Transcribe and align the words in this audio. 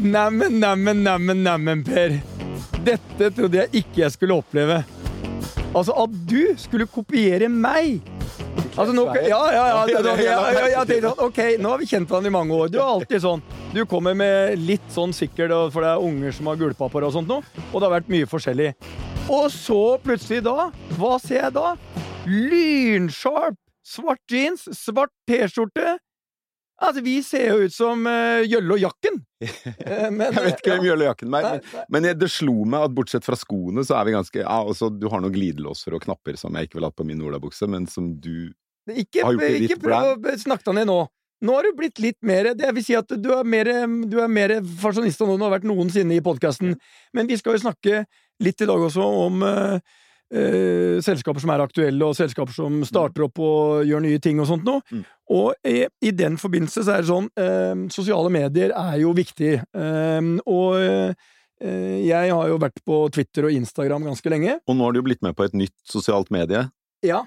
Neimen, 0.00 0.54
neimen, 0.60 1.02
neimen, 1.04 1.42
neimen, 1.44 1.80
Per. 1.84 2.14
Dette 2.86 3.26
trodde 3.36 3.58
jeg 3.58 3.82
ikke 3.82 4.00
jeg 4.00 4.14
skulle 4.14 4.38
oppleve. 4.40 4.78
Altså, 5.76 5.92
at 5.92 6.14
du 6.24 6.54
skulle 6.56 6.86
kopiere 6.88 7.50
meg! 7.52 8.00
Altså, 8.80 8.94
nå, 8.96 9.04
ja, 9.12 9.20
ja, 9.28 9.42
ja, 9.52 9.66
ja, 9.68 10.00
ja, 10.00 10.14
ja, 10.16 10.38
ja, 10.56 10.64
jeg 10.72 10.88
tenkte 10.88 11.10
sånn, 11.10 11.20
Ok, 11.26 11.40
nå 11.60 11.74
har 11.74 11.82
vi 11.82 11.90
kjent 11.90 12.08
hverandre 12.08 12.32
i 12.32 12.36
mange 12.38 12.56
år. 12.56 12.72
Du 12.72 12.80
er 12.80 12.86
alltid 12.86 13.26
sånn. 13.26 13.44
Du 13.76 13.82
kommer 13.90 14.16
med 14.16 14.56
litt 14.64 14.88
sånn 14.94 15.12
sikkert, 15.12 15.52
for 15.74 15.84
det 15.84 15.92
er 15.92 16.08
unger 16.08 16.32
som 16.32 16.48
har 16.48 16.60
gulpa 16.64 16.88
på 16.88 17.04
deg 17.04 17.10
og 17.10 17.16
sånt 17.18 17.28
noe. 17.28 17.44
Og 17.68 17.76
det 17.76 17.84
har 17.90 17.96
vært 17.98 18.12
mye 18.16 18.30
forskjellig. 18.30 18.72
Og 19.28 19.50
så 19.52 19.80
plutselig 20.00 20.40
da, 20.48 20.70
hva 20.96 21.14
ser 21.20 21.44
jeg 21.44 21.58
da? 21.60 21.74
Lynsharp! 22.24 23.60
Svart 23.84 24.32
jeans, 24.32 24.64
svart 24.80 25.12
T-skjorte. 25.28 25.98
Altså, 26.80 27.04
vi 27.04 27.20
ser 27.26 27.50
jo 27.50 27.66
ut 27.66 27.74
som 27.74 28.08
uh, 28.08 28.40
Jølle 28.48 28.78
og 28.78 28.88
Jakken. 28.88 29.26
Eh, 29.40 30.10
men- 30.16 30.32
Jeg 30.34 30.44
vet 30.44 30.58
ikke 30.60 30.74
hvem 30.74 30.84
ja. 30.84 30.90
Jølle 30.92 31.06
Jakken 31.08 31.28
er, 31.28 31.30
men, 31.46 31.60
nei. 31.72 31.84
men 31.96 32.08
jeg- 32.10 32.18
det 32.20 32.30
slo 32.30 32.56
meg 32.64 32.84
at 32.88 32.94
bortsett 32.96 33.24
fra 33.24 33.38
skoene, 33.40 33.84
så 33.86 33.96
er 34.00 34.04
vi 34.08 34.12
ganske 34.16 34.42
Ja, 34.42 34.58
også, 34.64 34.90
du 34.98 35.08
har 35.08 35.20
noen 35.24 35.32
glidelåser 35.32 35.96
og 35.96 36.02
knapper 36.04 36.36
som 36.40 36.54
jeg 36.58 36.68
ikke 36.68 36.80
vil 36.80 36.88
ha 36.88 36.90
på 36.92 37.06
min 37.08 37.22
olabukse, 37.24 37.68
men 37.68 37.86
som 37.86 38.12
du 38.20 38.50
Ikke, 38.90 39.22
Har 39.24 39.32
gjort 39.36 39.40
det 39.46 39.50
ikke 39.60 39.74
litt 39.76 39.82
prøv 39.84 40.28
å 40.28 40.36
snakke 40.40 40.64
deg 40.70 40.74
ned 40.80 40.86
nå. 40.90 40.98
Nå 41.40 41.54
har 41.56 41.62
du 41.64 41.72
blitt 41.78 41.98
litt 42.02 42.18
mer 42.26 42.50
Det 42.58 42.68
vil 42.76 42.84
si 42.84 42.94
at 42.98 43.08
du 43.08 43.30
er 43.32 43.44
mer, 43.48 43.64
du 44.10 44.18
er 44.20 44.28
mer 44.28 44.58
fasjonista 44.82 45.24
nå 45.24 45.34
enn 45.36 45.40
du 45.40 45.46
har 45.48 45.54
vært 45.58 45.68
noensinne 45.68 46.16
i 46.18 46.20
podkasten. 46.24 46.74
Men 47.16 47.26
vi 47.30 47.36
skal 47.40 47.56
jo 47.56 47.62
snakke 47.64 48.04
litt 48.44 48.60
i 48.60 48.68
dag 48.68 48.76
også 48.88 49.04
om 49.24 49.42
eh, 49.46 49.78
eh, 50.34 51.00
selskaper 51.04 51.42
som 51.42 51.52
er 51.54 51.64
aktuelle, 51.64 52.06
og 52.06 52.16
selskaper 52.18 52.54
som 52.54 52.80
starter 52.86 53.26
opp 53.26 53.40
og 53.42 53.88
gjør 53.88 54.04
nye 54.04 54.20
ting 54.22 54.40
og 54.42 54.48
sånt 54.50 54.66
noe. 54.66 54.84
Mm. 54.90 55.02
Og 55.30 55.68
i, 55.68 55.84
i 56.06 56.14
den 56.16 56.38
forbindelse 56.40 56.84
så 56.86 56.96
er 56.96 57.04
det 57.04 57.10
sånn 57.10 57.28
eh, 57.38 57.84
Sosiale 57.94 58.32
medier 58.34 58.74
er 58.76 58.96
jo 59.02 59.14
viktig. 59.16 59.58
Eh, 59.60 60.32
og 60.46 60.80
eh, 60.80 61.28
jeg 61.60 62.32
har 62.32 62.46
jo 62.48 62.60
vært 62.60 62.80
på 62.88 63.02
Twitter 63.12 63.50
og 63.50 63.52
Instagram 63.52 64.06
ganske 64.08 64.32
lenge. 64.32 64.56
Og 64.64 64.76
nå 64.76 64.86
har 64.86 64.96
du 64.96 65.02
jo 65.02 65.08
blitt 65.10 65.24
med 65.24 65.36
på 65.36 65.44
et 65.44 65.56
nytt 65.56 65.76
sosialt 65.84 66.32
medie. 66.32 66.64
Ja, 67.04 67.24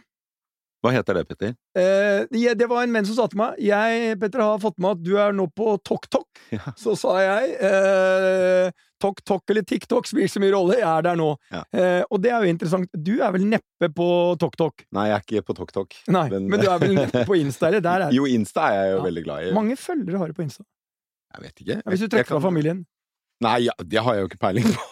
Hva 0.83 0.91
heter 0.91 1.15
det, 1.15 1.21
Petter? 1.29 1.53
Eh, 1.79 2.25
det 2.27 2.57
det 2.59 2.67
var 2.67 2.83
en 2.83 2.91
menn 2.91 3.05
som 3.07 3.15
sa 3.15 3.25
til 3.31 3.39
meg 3.39 3.55
Jeg, 3.63 4.17
Petter, 4.19 4.41
har 4.43 4.59
fått 4.59 4.75
med 4.83 4.97
at 4.97 5.03
du 5.05 5.13
er 5.17 5.31
nå 5.35 5.45
på 5.55 5.77
TokTok. 5.87 6.27
Ja. 6.53 6.73
Så 6.77 6.93
sa 6.99 7.15
jeg 7.23 7.55
eh, 7.65 8.69
TokTok 9.01 9.49
eller 9.49 9.63
TikTok 9.65 10.05
spiller 10.05 10.29
så 10.29 10.41
mye 10.43 10.51
rolle, 10.53 10.75
jeg 10.77 10.85
er 10.85 11.01
der 11.07 11.17
nå. 11.17 11.31
Ja. 11.51 11.63
Eh, 11.73 12.03
og 12.11 12.21
det 12.21 12.29
er 12.35 12.43
jo 12.45 12.51
interessant. 12.53 12.91
Du 12.93 13.13
er 13.23 13.31
vel 13.33 13.47
neppe 13.49 13.89
på 13.95 14.07
TokTok? 14.43 14.85
Nei, 14.93 15.07
jeg 15.09 15.15
er 15.17 15.25
ikke 15.25 15.45
på 15.49 15.55
TokTok. 15.57 15.97
Nei, 16.13 16.27
Men- 16.29 16.47
men, 16.51 16.59
du 16.61 16.69
er 16.69 16.79
vel 16.83 16.93
neppe 16.99 17.23
på 17.25 17.39
Insta? 17.39 17.71
Eller 17.71 17.81
der 17.81 18.05
er 18.09 18.13
Jo, 18.19 18.27
Insta 18.29 18.67
er 18.69 18.77
jeg 18.83 18.91
jo 18.93 18.99
Ja. 18.99 19.03
veldig 19.09 19.23
glad 19.25 19.47
i. 19.47 19.53
Mange 19.57 19.75
følgere 19.79 20.21
har 20.21 20.27
du 20.29 20.37
på 20.37 20.45
Insta. 20.45 20.63
Jeg 21.33 21.47
vet 21.47 21.63
ikke. 21.65 21.79
Hvis 21.89 22.03
du 22.05 22.07
trekker 22.13 22.35
kan- 22.35 22.45
familien. 22.45 22.83
Nei, 23.41 23.57
ja, 23.65 23.73
det 23.81 23.99
har 24.05 24.13
jeg 24.19 24.21
jo 24.27 24.29
ikke 24.29 24.39
peiling 24.45 24.69
på. 24.69 24.89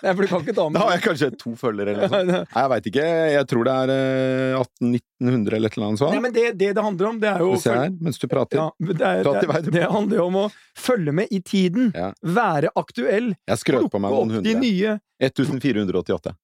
Nei, 0.00 0.12
for 0.14 0.22
du 0.22 0.28
kan 0.30 0.42
ikke 0.44 0.54
ta 0.56 0.66
med 0.68 0.78
Da 0.78 0.84
har 0.86 0.94
jeg 0.96 1.02
kanskje 1.04 1.28
to 1.40 1.52
følgere 1.58 1.94
eller 1.94 2.06
noe 2.06 2.12
sånt. 2.12 2.32
Nei, 2.34 2.62
jeg 2.64 2.72
veit 2.74 2.88
ikke. 2.92 3.06
Jeg 3.34 3.48
tror 3.50 3.68
det 3.68 3.76
er 3.84 3.92
eh, 3.94 4.60
1800-1900 4.60 5.58
eller 5.58 5.70
et 5.70 5.78
eller 5.78 5.88
annet 5.88 6.02
sånt. 6.02 6.14
Nei, 6.16 6.22
men 6.26 6.36
det, 6.36 6.46
det 6.60 6.70
det 6.78 6.84
handler 6.86 7.10
om, 7.10 7.20
det 7.22 7.30
er 7.32 7.44
jo 7.44 7.50
se 7.60 7.76
her, 7.76 7.92
mens 8.00 8.20
du 8.22 8.26
prater. 8.30 8.60
ja, 8.60 8.68
det, 8.78 8.96
er, 9.00 9.22
Prat 9.26 9.36
i 9.36 9.44
det, 9.44 9.50
vei, 9.52 9.60
du. 9.66 9.70
det 9.76 9.86
handler 9.90 10.22
jo 10.22 10.28
om 10.30 10.40
å 10.44 10.46
følge 10.78 11.16
med 11.20 11.34
i 11.34 11.42
tiden. 11.44 11.92
Ja. 11.96 12.10
Være 12.40 12.72
aktuell. 12.78 13.34
Jeg 13.50 13.62
skrøt 13.64 13.90
på 13.92 14.02
meg 14.02 14.16
noen 14.16 14.34
de 14.40 14.56
hundre. 14.56 14.64
nye 14.64 14.98
1488. 15.30 16.36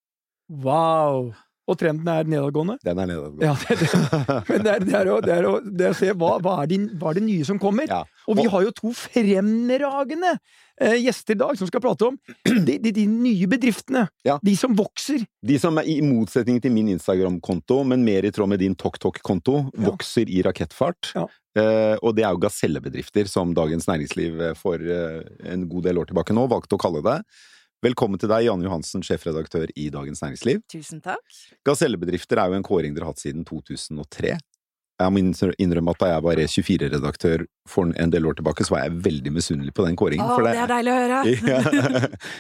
Wow! 0.63 1.33
Og 1.67 1.75
trenden 1.81 2.07
er 2.07 2.29
nedadgående? 2.31 2.77
Den 2.87 3.01
er 3.03 3.09
nedadgående. 3.11 3.43
Ja, 3.43 3.55
det, 3.59 3.77
det. 3.81 3.89
Men 4.53 4.63
det 4.63 4.73
er, 4.73 4.85
det 4.87 4.95
er, 4.95 5.09
å, 5.11 5.17
det 5.25 5.33
er, 5.35 5.49
å, 5.49 5.57
det 5.65 5.89
er 5.89 5.97
å 5.97 5.99
se 5.99 6.13
hva, 6.15 6.37
hva, 6.43 6.61
er 6.63 6.71
de, 6.71 6.79
hva 6.95 7.11
er 7.11 7.19
det 7.19 7.25
nye 7.27 7.47
som 7.49 7.59
kommer. 7.63 7.91
Ja. 7.91 8.05
Og 8.31 8.39
vi 8.39 8.47
har 8.53 8.67
jo 8.69 8.75
to 8.77 8.93
fremragende 8.95 10.37
eh, 10.37 10.39
gjester 10.77 11.35
i 11.35 11.39
dag 11.41 11.59
som 11.59 11.69
skal 11.71 11.81
prate 11.81 12.09
om 12.11 12.19
de, 12.67 12.77
de, 12.83 12.93
de 12.93 13.07
nye 13.09 13.49
bedriftene. 13.49 14.07
Ja. 14.27 14.37
De 14.45 14.57
som 14.59 14.77
vokser. 14.77 15.25
De 15.47 15.59
som 15.61 15.79
er 15.81 15.89
i 15.89 15.99
motsetning 16.05 16.61
til 16.63 16.75
min 16.75 16.91
Instagram-konto, 16.93 17.81
men 17.89 18.05
mer 18.05 18.29
i 18.29 18.33
tråd 18.35 18.53
med 18.53 18.61
din 18.61 18.77
TokTok-konto, 18.79 19.59
vokser 19.87 20.29
i 20.29 20.43
rakettfart. 20.47 21.13
Ja. 21.17 21.27
Uh, 21.57 21.97
og 22.05 22.13
det 22.19 22.27
er 22.27 22.35
jo 22.37 22.43
gasellebedrifter, 22.43 23.29
som 23.33 23.55
Dagens 23.57 23.87
Næringsliv 23.89 24.41
eh, 24.45 24.57
for 24.59 24.77
uh, 24.77 25.23
en 25.49 25.63
god 25.71 25.87
del 25.87 26.03
år 26.03 26.11
tilbake 26.11 26.35
nå 26.37 26.45
valgte 26.53 26.77
å 26.77 26.83
kalle 26.83 27.01
det. 27.07 27.15
Velkommen 27.85 28.21
til 28.21 28.29
deg, 28.29 28.45
Janne 28.49 28.67
Johansen, 28.67 29.05
sjefredaktør 29.05 29.73
i 29.79 29.87
Dagens 29.93 30.21
Næringsliv. 30.25 30.61
Tusen 30.73 31.01
takk. 31.05 31.25
Gasellebedrifter 31.65 32.41
er 32.43 32.53
jo 32.53 32.59
en 32.59 32.67
kåring 32.67 32.97
dere 32.97 33.09
har 33.09 33.15
hatt 33.15 33.25
siden 33.25 33.45
2003. 33.49 34.35
Jeg 34.97 35.13
må 35.13 35.21
innrømme 35.61 35.93
at 35.93 36.01
da 36.01 36.09
jeg 36.09 36.25
var 36.25 36.41
E24-redaktør 36.41 37.43
for 37.69 37.91
en 38.01 38.13
del 38.13 38.29
år 38.31 38.39
tilbake, 38.39 38.65
så 38.65 38.73
var 38.73 38.87
jeg 38.87 39.03
veldig 39.05 39.33
misunnelig 39.35 39.75
på 39.77 39.85
den 39.85 39.99
kåringen. 40.01 40.25
Å, 40.25 40.39
for 40.39 40.47
det 40.47 40.55
er 40.57 40.71
deilig 40.71 40.95
å 40.95 40.97
høre! 41.03 41.19
ja. 41.53 41.61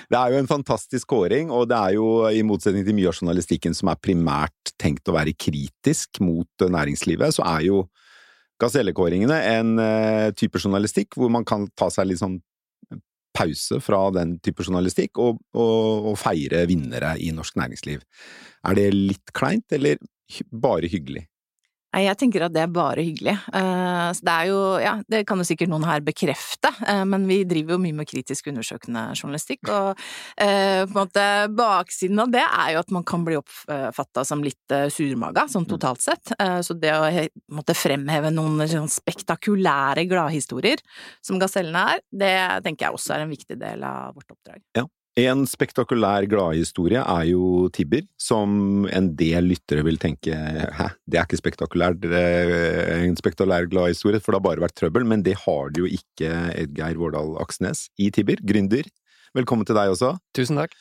Det 0.08 0.20
er 0.22 0.32
jo 0.32 0.40
en 0.40 0.48
fantastisk 0.48 1.10
kåring, 1.12 1.52
og 1.52 1.68
det 1.68 1.76
er 1.76 1.98
jo, 1.98 2.08
i 2.32 2.40
motsetning 2.48 2.86
til 2.86 2.96
mye 2.96 3.12
av 3.12 3.20
journalistikken 3.20 3.76
som 3.76 3.92
er 3.92 4.00
primært 4.00 4.72
tenkt 4.80 5.12
å 5.12 5.16
være 5.18 5.36
kritisk 5.36 6.22
mot 6.24 6.64
eh, 6.64 6.72
næringslivet, 6.72 7.36
så 7.36 7.44
er 7.44 7.68
jo 7.68 7.84
gasellekåringene 8.62 9.36
en 9.52 9.76
eh, 9.84 10.32
type 10.40 10.62
journalistikk 10.62 11.20
hvor 11.20 11.28
man 11.32 11.44
kan 11.44 11.68
ta 11.76 11.90
seg 11.92 12.08
litt 12.08 12.24
sånn 12.24 12.40
pause 13.36 13.82
fra 13.84 14.00
den 14.16 14.38
type 14.40 14.64
journalistikk 14.64 15.20
og, 15.20 15.42
og, 15.52 16.12
og 16.12 16.18
feire 16.20 16.64
vinnere 16.70 17.18
i 17.20 17.32
norsk 17.36 17.60
næringsliv. 17.60 18.00
Er 18.64 18.78
det 18.78 18.90
litt 18.94 19.36
kleint, 19.36 19.68
eller 19.76 20.00
bare 20.50 20.88
hyggelig? 20.88 21.26
Nei, 21.94 22.02
Jeg 22.04 22.18
tenker 22.20 22.44
at 22.44 22.52
det 22.52 22.60
er 22.60 22.72
bare 22.72 23.04
hyggelig. 23.04 23.34
Eh, 23.56 24.08
det 24.26 24.32
er 24.32 24.48
jo, 24.50 24.58
ja, 24.82 24.94
det 25.08 25.22
kan 25.28 25.40
jo 25.40 25.46
sikkert 25.48 25.70
noen 25.72 25.86
her 25.88 26.02
bekrefte, 26.04 26.72
eh, 26.84 27.04
men 27.08 27.24
vi 27.28 27.38
driver 27.48 27.76
jo 27.76 27.82
mye 27.82 27.96
med 27.96 28.08
kritisk 28.10 28.50
undersøkende 28.52 29.04
journalistikk, 29.16 29.70
og 29.70 30.02
eh, 30.42 30.82
på 30.84 30.92
en 30.92 30.98
måte 30.98 31.24
baksiden 31.56 32.20
av 32.20 32.34
det 32.34 32.44
er 32.44 32.74
jo 32.74 32.82
at 32.82 32.92
man 32.92 33.06
kan 33.06 33.24
bli 33.26 33.38
oppfatta 33.38 34.26
som 34.28 34.44
litt 34.44 34.76
surmaga, 34.92 35.46
sånn 35.48 35.68
totalt 35.68 36.02
sett. 36.04 36.34
Så 36.36 36.76
det 36.80 36.92
å 36.92 37.06
måtte 37.54 37.76
fremheve 37.76 38.32
noen 38.34 38.66
sånn 38.68 38.90
spektakulære 38.92 40.06
gladhistorier, 40.10 40.82
som 41.24 41.40
gasellene 41.40 41.86
er, 41.94 42.04
det 42.10 42.36
tenker 42.66 42.88
jeg 42.88 42.98
også 42.98 43.16
er 43.16 43.24
en 43.24 43.32
viktig 43.32 43.58
del 43.60 43.84
av 43.86 44.16
vårt 44.16 44.36
oppdrag. 44.36 44.62
En 45.16 45.46
spektakulær 45.48 46.26
gladhistorie 46.28 47.00
er 47.00 47.28
jo 47.30 47.70
Tibber, 47.72 48.02
som 48.20 48.84
en 48.92 49.06
del 49.16 49.46
lyttere 49.48 49.80
vil 49.86 49.96
tenke 49.96 50.36
hæ, 50.36 50.90
det 51.08 51.16
er 51.16 51.24
ikke 51.24 51.38
spektakulært, 51.40 52.04
en 52.04 53.16
spektakulær 53.16 53.64
gladhistorie, 53.72 54.20
for 54.20 54.34
det 54.34 54.42
har 54.42 54.44
bare 54.44 54.64
vært 54.66 54.76
trøbbel, 54.76 55.06
men 55.08 55.24
det 55.24 55.38
har 55.46 55.72
det 55.72 55.80
jo 55.80 55.88
ikke 55.88 56.34
Edgeir 56.52 57.00
Vårdal 57.00 57.32
Aksnes 57.40 57.86
i 57.96 58.10
Tibber, 58.12 58.44
gründer. 58.44 58.84
Velkommen 59.32 59.64
til 59.64 59.80
deg 59.80 59.94
også. 59.94 60.12
Tusen 60.36 60.60
takk. 60.60 60.76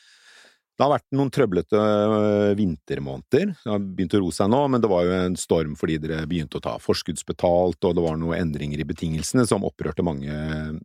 Det 0.76 0.84
har 0.84 0.92
vært 0.92 1.08
noen 1.16 1.32
trøblete 1.32 1.80
øh, 1.80 2.52
vintermåneder. 2.58 3.54
Det 3.56 3.72
har 3.72 3.80
begynt 3.80 4.18
å 4.18 4.20
roe 4.20 4.36
seg 4.36 4.52
nå, 4.52 4.58
men 4.68 4.84
det 4.84 4.92
var 4.92 5.06
jo 5.08 5.16
en 5.16 5.40
storm 5.40 5.72
fordi 5.80 5.96
dere 6.02 6.26
begynte 6.28 6.60
å 6.60 6.64
ta 6.68 6.76
forskuddsbetalt, 6.84 7.80
og 7.80 7.96
det 7.96 8.04
var 8.04 8.20
noen 8.20 8.36
endringer 8.36 8.84
i 8.84 8.88
betingelsene 8.92 9.48
som 9.48 9.64
opprørte 9.64 10.04
mange, 10.04 10.36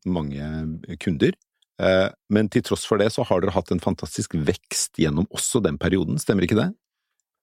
mange 0.08 0.96
kunder. 1.04 1.36
Eh, 1.82 2.08
Men 2.30 2.50
til 2.54 2.62
tross 2.68 2.86
for 2.86 3.02
det 3.02 3.10
så 3.16 3.26
har 3.26 3.42
dere 3.42 3.56
hatt 3.56 3.72
en 3.74 3.82
fantastisk 3.82 4.36
vekst 4.38 5.00
gjennom 5.02 5.26
også 5.34 5.62
den 5.66 5.80
perioden, 5.82 6.20
stemmer 6.22 6.46
ikke 6.46 6.60
det? 6.60 6.70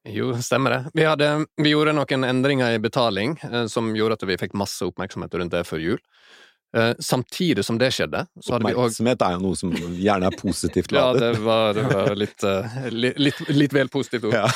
Jo, 0.08 0.30
stemmer 0.40 0.70
det. 0.76 0.82
Vi, 0.94 1.04
hadde, 1.04 1.32
vi 1.58 1.72
gjorde 1.74 1.92
noen 1.98 2.24
endringer 2.24 2.76
i 2.76 2.78
betaling 2.80 3.34
eh, 3.44 3.64
som 3.68 3.90
gjorde 3.98 4.16
at 4.20 4.28
vi 4.30 4.36
fikk 4.40 4.54
masse 4.56 4.86
oppmerksomhet 4.86 5.34
rundt 5.40 5.52
det 5.56 5.64
før 5.68 5.82
jul. 5.82 5.98
Eh, 6.76 6.92
samtidig 7.00 7.64
som 7.64 7.78
det 7.80 7.88
skjedde, 7.96 8.22
så 8.44 8.54
hadde 8.54 8.68
vi 8.68 8.74
også... 8.76 9.02
Oppmerksomhet 9.02 9.24
er 9.26 9.34
jo 9.34 9.42
noe 9.42 9.58
som 9.58 9.74
gjerne 9.98 10.28
er 10.30 10.36
positivt 10.38 10.92
Ja, 10.94 11.06
det 11.16 11.32
var, 11.44 11.72
det 11.76 11.84
var 11.90 12.14
litt, 12.16 12.44
eh, 12.46 12.78
li- 12.94 13.14
litt, 13.16 13.42
litt 13.50 13.74
vel 13.76 13.90
positivt 13.92 14.28
ord. 14.30 14.36
Ja. 14.38 14.46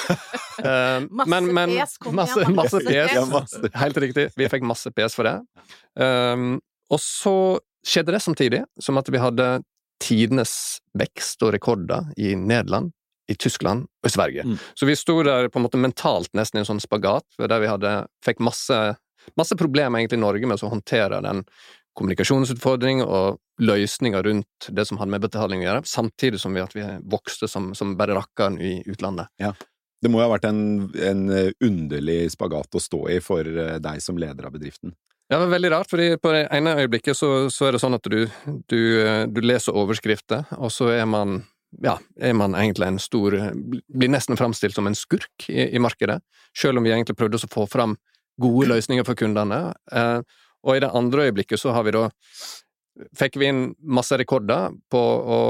men, 1.27 1.51
Masse 1.53 1.67
pes, 1.75 1.99
kom 1.99 2.23
igjen, 2.23 2.23
masse, 2.23 2.55
masse 2.61 2.83
pes. 2.87 3.13
Ja, 3.17 3.25
masse. 3.33 3.73
Helt 3.83 4.01
riktig. 4.05 4.29
Vi 4.39 4.49
fikk 4.53 4.67
masse 4.69 4.93
pes 4.95 5.17
for 5.19 5.29
det. 5.29 5.39
Um, 5.99 6.61
og 6.93 7.01
så 7.03 7.35
skjedde 7.83 8.15
det 8.15 8.23
samtidig 8.23 8.63
som 8.81 9.01
at 9.01 9.09
vi 9.11 9.19
hadde 9.21 9.49
tidenes 10.03 10.81
vekst 10.99 11.43
og 11.47 11.55
rekorder 11.55 12.11
i 12.19 12.35
Nederland, 12.39 12.91
i 13.31 13.37
Tyskland 13.39 13.87
og 13.87 14.11
i 14.11 14.13
Sverige. 14.13 14.45
Mm. 14.45 14.59
Så 14.75 14.89
vi 14.89 14.99
sto 14.99 15.21
der 15.25 15.47
på 15.49 15.61
en 15.61 15.67
måte 15.69 15.81
mentalt 15.81 16.33
nesten 16.37 16.59
i 16.59 16.65
en 16.65 16.69
sånn 16.69 16.83
spagat, 16.83 17.27
der 17.39 17.63
vi 17.63 17.71
hadde, 17.71 17.95
fikk 18.27 18.43
masse 18.43 18.81
masse 19.39 19.57
problemer 19.57 19.99
egentlig 20.01 20.19
i 20.19 20.23
Norge 20.23 20.49
med 20.49 20.63
å 20.63 20.73
håndtere 20.73 21.21
den 21.25 21.43
kommunikasjonsutfordring 21.99 23.03
og 23.05 23.39
løsninger 23.63 24.25
rundt 24.25 24.69
det 24.73 24.87
som 24.89 24.99
hadde 25.01 25.13
med 25.13 25.27
betaling 25.27 25.63
å 25.63 25.67
gjøre, 25.67 25.85
samtidig 25.89 26.41
som 26.41 26.57
vi 26.57 26.65
vi 26.75 26.87
vokste 27.13 27.49
som, 27.49 27.73
som 27.77 27.97
bare 27.99 28.17
rakkeren 28.17 28.59
i 28.61 28.79
utlandet. 28.89 29.29
Ja. 29.43 29.53
Det 30.03 30.11
må 30.11 30.19
jo 30.19 30.27
ha 30.27 30.33
vært 30.33 30.49
en, 30.49 30.89
en 30.99 31.29
underlig 31.63 32.33
spagat 32.33 32.75
å 32.75 32.83
stå 32.83 33.05
i 33.13 33.21
for 33.23 33.47
eh, 33.47 33.77
deg 33.79 34.03
som 34.03 34.19
leder 34.19 34.49
av 34.49 34.57
bedriften. 34.57 34.97
Ja, 35.33 35.39
det 35.39 35.47
var 35.47 35.53
veldig 35.55 35.71
rart, 35.73 35.89
fordi 35.89 36.07
på 36.21 36.29
det 36.35 36.43
ene 36.53 36.75
øyeblikket 36.77 37.17
så, 37.17 37.29
så 37.49 37.65
er 37.65 37.73
det 37.73 37.79
sånn 37.81 37.97
at 37.97 38.05
du, 38.05 38.27
du, 38.69 38.81
du, 39.33 39.39
leser 39.41 39.73
overskrifter, 39.81 40.43
og 40.59 40.69
så 40.69 40.91
er 40.93 41.07
man 41.09 41.39
ja, 41.81 41.95
er 42.21 42.35
man 42.37 42.53
egentlig 42.53 42.85
en 42.85 42.99
stor 43.01 43.33
Blir 43.57 44.13
nesten 44.13 44.37
framstilt 44.37 44.77
som 44.77 44.91
en 44.91 44.99
skurk 44.99 45.47
i, 45.49 45.71
i 45.73 45.81
markedet, 45.81 46.19
selv 46.53 46.77
om 46.77 46.85
vi 46.85 46.93
egentlig 46.93 47.17
prøvde 47.17 47.41
å 47.41 47.49
få 47.49 47.65
fram 47.65 47.97
gode 48.45 48.69
løsninger 48.75 49.09
for 49.09 49.17
kundene. 49.17 49.63
Eh, 49.89 50.21
og 50.69 50.77
i 50.77 50.85
det 50.85 50.93
andre 51.01 51.31
øyeblikket 51.31 51.65
så 51.65 51.73
har 51.73 51.89
vi 51.89 51.97
da 51.97 52.11
fikk 53.17 53.41
vi 53.41 53.49
inn 53.49 53.65
masse 53.81 54.21
rekorder 54.21 54.77
på 54.93 55.01
å 55.01 55.43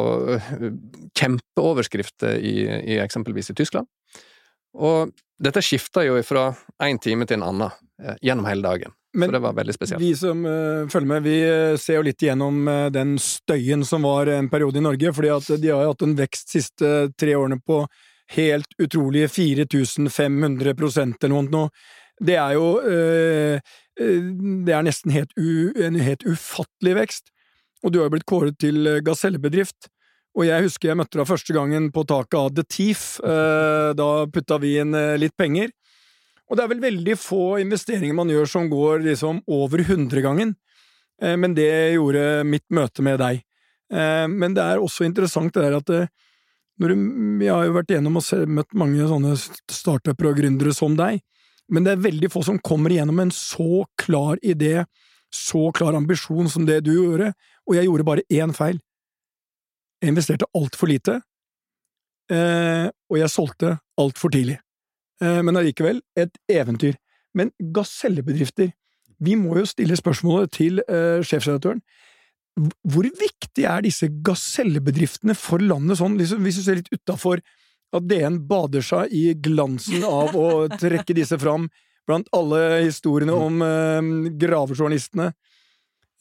kjempeoverskrifter 1.19 2.39
i, 2.39 2.57
i 2.95 3.03
eksempelvis 3.03 3.51
i 3.51 3.59
Tyskland. 3.59 3.91
Og 4.79 5.11
dette 5.43 5.67
skifta 5.67 6.07
jo 6.07 6.23
fra 6.23 6.53
én 6.87 7.03
time 7.03 7.27
til 7.27 7.43
en 7.43 7.51
annen 7.51 7.71
eh, 7.99 8.15
gjennom 8.23 8.47
hele 8.47 8.71
dagen. 8.71 9.01
Men 9.13 9.29
så 9.29 9.33
det 9.33 9.43
var 9.45 9.57
veldig 9.57 9.75
spesielt. 9.75 10.03
Vi 10.03 10.15
som 10.17 10.45
uh, 10.47 10.89
følger 10.89 11.09
med, 11.09 11.27
vi 11.27 11.37
eh, 11.45 11.75
ser 11.81 11.99
jo 11.99 12.05
litt 12.07 12.23
igjennom 12.25 12.63
uh, 12.69 12.87
den 12.93 13.19
støyen 13.21 13.85
som 13.85 14.07
var 14.09 14.31
en 14.33 14.49
periode 14.53 14.81
i 14.81 14.85
Norge, 14.85 15.13
fordi 15.13 15.33
at 15.35 15.51
de 15.61 15.69
har 15.69 15.85
jo 15.85 15.93
hatt 15.93 16.05
en 16.07 16.17
vekst 16.17 16.49
de 16.49 16.63
siste 16.63 16.93
tre 17.21 17.35
årene 17.37 17.61
på 17.61 17.83
helt 18.33 18.79
utrolige 18.81 19.29
4500 19.29 20.77
prosent 20.79 21.25
eller 21.25 21.51
noe. 21.53 21.69
Det 22.23 22.39
er 22.41 22.55
jo 22.57 22.69
uh, 22.81 23.75
Det 24.01 24.73
er 24.73 24.87
nesten 24.87 25.13
helt 25.13 25.35
u, 25.37 25.73
en 25.77 26.01
helt 26.01 26.25
ufattelig 26.25 26.97
vekst. 27.03 27.29
Og 27.85 27.93
du 27.93 28.01
har 28.01 28.09
jo 28.09 28.15
blitt 28.15 28.31
kåret 28.31 28.57
til 28.63 28.89
gasellebedrift. 29.05 29.91
Og 30.39 30.47
jeg 30.47 30.65
husker 30.65 30.89
jeg 30.89 30.97
møtte 30.97 31.19
deg 31.21 31.29
første 31.29 31.53
gangen 31.53 31.91
på 31.93 32.07
taket 32.09 32.39
av 32.39 32.55
The 32.57 32.65
Thief. 32.65 33.03
Da 33.21 34.07
putta 34.33 34.57
vi 34.63 34.79
inn 34.81 34.97
litt 35.21 35.35
penger. 35.37 35.69
Og 36.53 36.59
det 36.59 36.67
er 36.67 36.73
vel 36.75 36.83
veldig 36.85 37.15
få 37.17 37.45
investeringer 37.63 38.13
man 38.13 38.29
gjør 38.29 38.51
som 38.53 38.67
går 38.69 39.01
liksom 39.07 39.39
over 39.49 39.81
hundregangen, 39.89 40.53
eh, 41.23 41.33
men 41.41 41.55
det 41.57 41.95
gjorde 41.95 42.43
mitt 42.45 42.67
møte 42.69 43.01
med 43.05 43.17
deg. 43.23 43.39
Eh, 43.89 44.27
men 44.29 44.53
det 44.53 44.61
er 44.61 44.83
også 44.83 45.07
interessant 45.09 45.55
det 45.57 45.63
der 45.65 45.79
at 45.79 45.93
eh, 45.97 46.11
når 46.81 46.93
du, 46.93 46.97
Jeg 47.45 47.53
har 47.53 47.65
jo 47.65 47.75
vært 47.77 47.93
igjennom 47.93 48.19
og 48.19 48.49
møtt 48.49 48.75
mange 48.77 49.07
sånne 49.09 49.33
startuper 49.71 50.29
og 50.29 50.37
gründere 50.41 50.75
som 50.77 50.97
deg, 50.99 51.23
men 51.73 51.87
det 51.87 51.95
er 51.95 52.05
veldig 52.05 52.31
få 52.33 52.43
som 52.45 52.59
kommer 52.61 52.93
igjennom 52.93 53.21
en 53.23 53.33
så 53.33 53.85
klar 54.01 54.41
idé, 54.45 54.85
så 55.33 55.71
klar 55.73 55.97
ambisjon 55.97 56.51
som 56.53 56.67
det 56.69 56.83
du 56.85 56.93
gjorde, 56.93 57.31
og 57.65 57.77
jeg 57.79 57.89
gjorde 57.89 58.09
bare 58.09 58.27
én 58.29 58.53
feil. 58.57 58.81
Jeg 60.03 60.13
investerte 60.13 60.49
altfor 60.59 60.91
lite, 60.91 61.21
og 62.33 63.21
jeg 63.21 63.31
solgte 63.31 63.77
altfor 64.01 64.33
tidlig. 64.35 64.59
Eh, 65.23 65.41
men 65.47 65.59
allikevel 65.59 66.03
et 66.19 66.39
eventyr. 66.51 66.97
Men 67.39 67.53
gasellebedrifter 67.75 68.73
Vi 69.23 69.37
må 69.39 69.55
jo 69.61 69.69
stille 69.71 69.95
spørsmålet 69.95 70.51
til 70.51 70.81
uh, 70.83 71.23
sjefsredaktøren. 71.23 71.79
Hvor 72.59 73.07
viktig 73.07 73.63
er 73.71 73.85
disse 73.85 74.09
gasellebedriftene 74.27 75.37
for 75.39 75.63
landet 75.63 76.01
sånn, 76.01 76.17
liksom, 76.19 76.41
hvis 76.43 76.59
du 76.59 76.63
ser 76.65 76.81
litt 76.81 76.91
utafor 76.91 77.39
at 77.95 78.09
DN 78.11 78.41
bader 78.51 78.83
seg 78.83 79.15
i 79.15 79.37
glansen 79.39 80.03
av 80.09 80.35
å 80.35 80.49
trekke 80.83 81.15
disse 81.15 81.39
fram 81.39 81.69
blant 82.11 82.27
alle 82.35 82.83
historiene 82.83 83.37
om 83.47 83.63
uh, 83.63 84.03
gravejournalistene? 84.43 85.31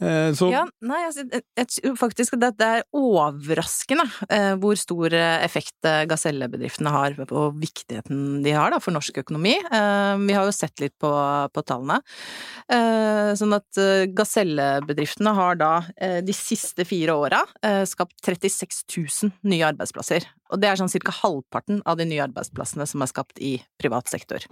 Eh, 0.02 0.32
så 0.38 0.50
Ja, 0.52 0.64
nei, 0.82 1.00
altså, 1.06 1.26
jeg 1.30 1.68
tror 1.76 1.98
faktisk 2.00 2.36
at 2.38 2.58
det 2.58 2.68
er 2.68 2.86
overraskende 2.98 4.08
eh, 4.34 4.54
hvor 4.62 4.80
stor 4.80 5.14
effekt 5.14 5.88
eh, 5.88 6.04
gasellebedriftene 6.10 6.94
har, 6.94 7.18
og 7.30 7.60
viktigheten 7.62 8.42
de 8.46 8.56
har 8.56 8.74
da, 8.74 8.82
for 8.82 8.96
norsk 8.96 9.22
økonomi. 9.22 9.54
Vi 9.62 10.36
har 10.36 10.48
jo 10.48 10.56
sett 10.56 10.82
litt 10.82 10.96
på, 11.02 11.12
på 11.54 11.64
tallene. 11.68 12.00
Sånn 13.38 13.56
at 13.56 13.80
gasellebedriftene 14.16 15.34
har 15.38 15.58
da 15.60 15.72
de 16.24 16.36
siste 16.36 16.86
fire 16.88 17.16
åra 17.18 17.42
skapt 17.90 18.18
36 18.26 18.84
000 18.88 19.34
nye 19.52 19.68
arbeidsplasser. 19.70 20.26
Og 20.52 20.60
det 20.60 20.68
er 20.68 20.80
sånn 20.80 20.92
ca. 20.92 21.14
halvparten 21.22 21.82
av 21.88 21.98
de 22.00 22.08
nye 22.10 22.24
arbeidsplassene 22.26 22.88
som 22.90 23.04
er 23.04 23.12
skapt 23.12 23.40
i 23.40 23.56
privat 23.80 24.12
sektor. 24.12 24.44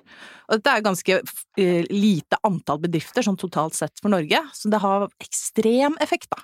Og 0.48 0.60
dette 0.60 0.76
er 0.76 0.86
ganske 0.86 1.20
eh, 1.20 1.88
lite 1.92 2.40
antall 2.48 2.82
bedrifter 2.84 3.26
sånn 3.26 3.40
totalt 3.40 3.76
sett 3.78 4.00
for 4.02 4.12
Norge, 4.14 4.42
så 4.56 4.72
det 4.72 4.82
har 4.84 5.10
ekstrem 5.20 6.00
effekt, 6.04 6.32
da. 6.32 6.44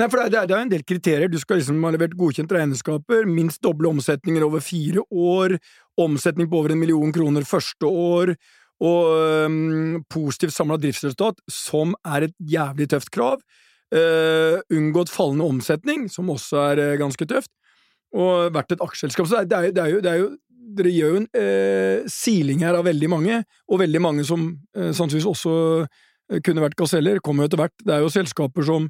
Nei, 0.00 0.06
for 0.08 0.22
det 0.32 0.38
er, 0.38 0.48
det 0.48 0.56
en 0.56 0.70
del 0.70 0.84
kriterier. 0.86 1.28
Du 1.28 1.36
skal 1.38 1.58
liksom 1.60 1.82
ha 1.84 1.90
levert 1.92 2.16
godkjent 2.16 2.52
regnskaper, 2.56 3.26
minst 3.28 3.60
doble 3.62 3.90
omsetninger 3.90 4.46
over 4.46 4.62
fire 4.64 5.04
år, 5.12 5.58
omsetning 6.00 6.48
på 6.48 6.62
over 6.62 6.72
en 6.72 6.80
million 6.80 7.12
kroner 7.12 7.44
første 7.44 7.86
år, 7.86 8.32
og 8.80 9.10
øhm, 9.12 9.98
positivt 10.08 10.56
samla 10.56 10.78
driftsresultat, 10.80 11.42
som 11.52 11.92
er 12.00 12.30
et 12.30 12.38
jævlig 12.40 12.88
tøft 12.94 13.12
krav. 13.12 13.42
Uh, 13.90 14.62
unngått 14.70 15.10
fallende 15.10 15.48
omsetning, 15.50 16.04
som 16.14 16.28
også 16.30 16.60
er 16.62 16.78
uh, 16.78 16.98
ganske 17.00 17.26
tøft 17.26 17.50
og 18.16 18.54
vært 18.54 18.74
et 18.74 18.84
aksjeselskap. 18.84 19.28
Så 19.28 19.42
det 19.46 19.56
er, 19.56 19.74
det 19.74 19.82
er, 19.82 19.92
jo, 19.94 20.00
det 20.04 20.12
er 20.12 20.22
jo 20.24 20.30
dere 20.78 20.94
gjør 20.94 21.14
jo 21.14 21.20
en 21.22 21.28
eh, 21.38 22.08
siling 22.10 22.64
her 22.64 22.78
av 22.78 22.86
veldig 22.88 23.10
mange, 23.10 23.42
og 23.70 23.82
veldig 23.82 24.02
mange 24.02 24.26
som 24.28 24.50
eh, 24.76 24.90
sannsynligvis 24.90 25.30
også 25.30 25.54
eh, 25.84 26.42
kunne 26.46 26.64
vært 26.64 26.78
gaseller, 26.78 27.22
kommer 27.24 27.44
jo 27.44 27.50
etter 27.50 27.64
hvert. 27.64 27.78
Det 27.82 27.94
er 27.96 28.04
jo 28.04 28.12
selskaper 28.12 28.66
som, 28.66 28.86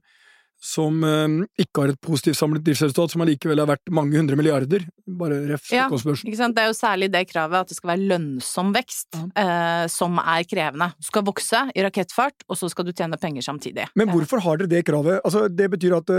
som 0.61 0.99
eh, 1.07 1.37
ikke 1.65 1.85
har 1.85 1.93
et 1.95 2.01
positivt 2.05 2.39
samlet 2.41 2.65
driftsresultat, 2.67 3.15
som 3.15 3.25
allikevel 3.25 3.63
er 3.63 3.71
verdt 3.71 3.95
mange 3.97 4.19
hundre 4.19 4.39
milliarder. 4.41 4.85
Bare 5.21 5.41
ref. 5.49 5.71
Ja, 5.75 5.87
ikke 5.89 6.37
sant? 6.39 6.59
Det 6.59 6.67
er 6.67 6.73
jo 6.73 6.77
særlig 6.77 7.11
det 7.15 7.25
kravet 7.31 7.63
at 7.63 7.73
det 7.73 7.79
skal 7.79 7.95
være 7.95 8.11
lønnsom 8.13 8.75
vekst, 8.77 9.09
ja. 9.17 9.29
eh, 9.45 9.87
som 9.93 10.21
er 10.21 10.45
krevende. 10.51 10.93
Du 11.01 11.09
skal 11.09 11.27
vokse 11.29 11.65
i 11.73 11.87
rakettfart, 11.87 12.45
og 12.49 12.61
så 12.61 12.69
skal 12.73 12.89
du 12.89 12.93
tjene 12.93 13.21
penger 13.21 13.47
samtidig. 13.47 13.89
Men 13.97 14.13
hvorfor 14.13 14.45
har 14.45 14.61
dere 14.61 14.75
det 14.75 14.85
kravet? 14.91 15.23
Altså, 15.25 15.47
det 15.49 15.73
betyr 15.77 16.01
at 16.03 16.15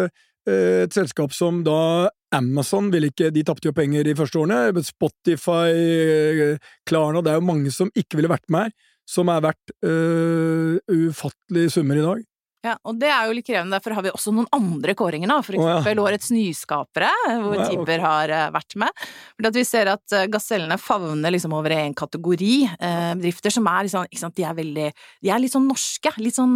et 0.49 0.95
selskap 0.95 1.29
som 1.37 1.59
da 1.61 2.09
Amazon 2.31 2.91
vil 2.93 3.09
ikke, 3.09 3.29
de 3.33 3.43
tapte 3.43 3.67
jo 3.67 3.75
penger 3.75 4.05
de 4.07 4.15
første 4.15 4.39
årene. 4.39 4.83
Spotify, 4.87 5.67
eh, 5.75 6.57
Klarna 6.87 7.21
Det 7.21 7.31
er 7.31 7.39
jo 7.39 7.49
mange 7.49 7.71
som 7.71 7.91
ikke 7.95 8.19
ville 8.19 8.31
vært 8.31 8.47
med 8.49 8.69
her, 8.69 8.71
som 9.07 9.27
er 9.27 9.43
verdt 9.43 9.73
øh, 9.83 10.79
ufattelige 10.87 11.69
summer 11.69 11.95
i 11.99 12.05
dag. 12.05 12.30
Ja, 12.61 12.75
og 12.85 12.97
det 13.01 13.09
er 13.09 13.25
jo 13.25 13.33
litt 13.33 13.47
krevende, 13.47 13.73
derfor 13.73 13.95
har 13.97 14.03
vi 14.05 14.11
også 14.13 14.31
noen 14.37 14.45
andre 14.53 14.93
kåringer, 14.97 15.29
da. 15.31 15.39
For 15.41 15.57
eksempel 15.57 15.97
oh, 15.97 16.03
ja. 16.03 16.11
Årets 16.11 16.29
nyskapere, 16.29 17.09
hvor 17.41 17.55
oh, 17.55 17.57
ja, 17.57 17.69
Tibber 17.71 18.03
har 18.03 18.33
uh, 18.37 18.43
vært 18.53 18.75
med. 18.83 19.01
Fordi 19.33 19.49
at 19.49 19.57
vi 19.57 19.63
ser 19.65 19.89
at 19.89 20.13
uh, 20.13 20.27
gasellene 20.29 20.77
favner 20.77 21.33
liksom 21.33 21.55
over 21.57 21.73
en 21.73 21.95
kategori. 21.97 22.51
eh, 22.77 23.07
bedrifter 23.17 23.53
som 23.55 23.65
er 23.71 23.87
liksom, 23.87 24.05
ikke 24.05 24.21
sant, 24.21 24.35
de 24.37 24.45
er 24.45 24.57
veldig 24.57 24.85
De 25.25 25.31
er 25.33 25.41
litt 25.41 25.55
sånn 25.55 25.65
norske. 25.65 26.13
Litt 26.21 26.37
sånn 26.37 26.53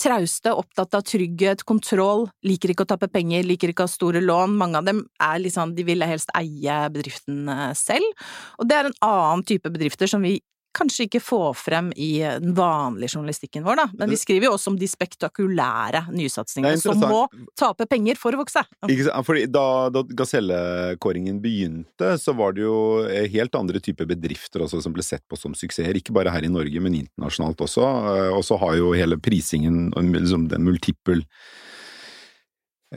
trauste, 0.00 0.54
opptatt 0.54 0.96
av 0.96 1.04
trygghet, 1.04 1.66
kontroll. 1.68 2.24
Liker 2.48 2.72
ikke 2.72 2.86
å 2.86 2.92
tappe 2.94 3.10
penger, 3.12 3.44
liker 3.44 3.74
ikke 3.74 3.84
å 3.84 3.88
ha 3.90 3.92
store 3.92 4.24
lån. 4.24 4.56
Mange 4.56 4.80
av 4.80 4.88
dem 4.88 5.04
er 5.20 5.42
litt 5.42 5.56
sånn 5.56 5.76
De 5.76 5.84
vil 5.84 6.04
helst 6.08 6.32
eie 6.38 6.80
bedriften 6.94 7.52
selv. 7.76 8.26
Og 8.56 8.68
det 8.70 8.80
er 8.80 8.88
en 8.88 8.98
annen 9.04 9.44
type 9.44 9.68
bedrifter 9.68 10.08
som 10.08 10.24
vi 10.24 10.38
kanskje 10.74 11.06
ikke 11.08 11.22
få 11.22 11.40
frem 11.56 11.90
i 11.96 12.18
den 12.42 12.54
vanlige 12.56 13.14
journalistikken 13.14 13.64
vår, 13.66 13.80
da. 13.82 13.86
Men 14.00 14.12
vi 14.12 14.18
skriver 14.20 14.48
jo 14.48 14.54
også 14.56 14.72
om 14.72 14.78
de 14.80 14.88
spektakulære 14.90 16.04
nysatsingene 16.14 16.80
som 16.80 17.00
må 17.00 17.24
tape 17.58 17.86
penger 17.90 18.18
for 18.20 18.34
å 18.34 18.42
vokse. 18.42 18.64
Fordi 19.26 19.46
da, 19.52 19.66
da 19.94 20.04
Gasellekåringen 20.18 21.40
begynte, 21.44 22.14
så 22.20 22.34
var 22.36 22.56
det 22.56 22.64
jo 22.66 22.78
eh, 23.06 23.28
helt 23.32 23.56
andre 23.58 23.82
typer 23.82 24.08
bedrifter 24.10 24.64
også 24.64 24.82
som 24.84 24.94
ble 24.94 25.04
sett 25.06 25.24
på 25.30 25.38
som 25.40 25.56
suksesser. 25.56 25.96
Ikke 25.98 26.14
bare 26.16 26.32
her 26.34 26.46
i 26.46 26.52
Norge, 26.52 26.82
men 26.84 26.98
internasjonalt 27.04 27.66
også. 27.66 27.84
Eh, 28.14 28.30
og 28.34 28.42
så 28.46 28.58
har 28.62 28.78
jo 28.80 28.94
hele 28.96 29.20
prisingen, 29.22 29.88
liksom 29.94 30.48
den 30.52 30.66
multiple 30.66 31.22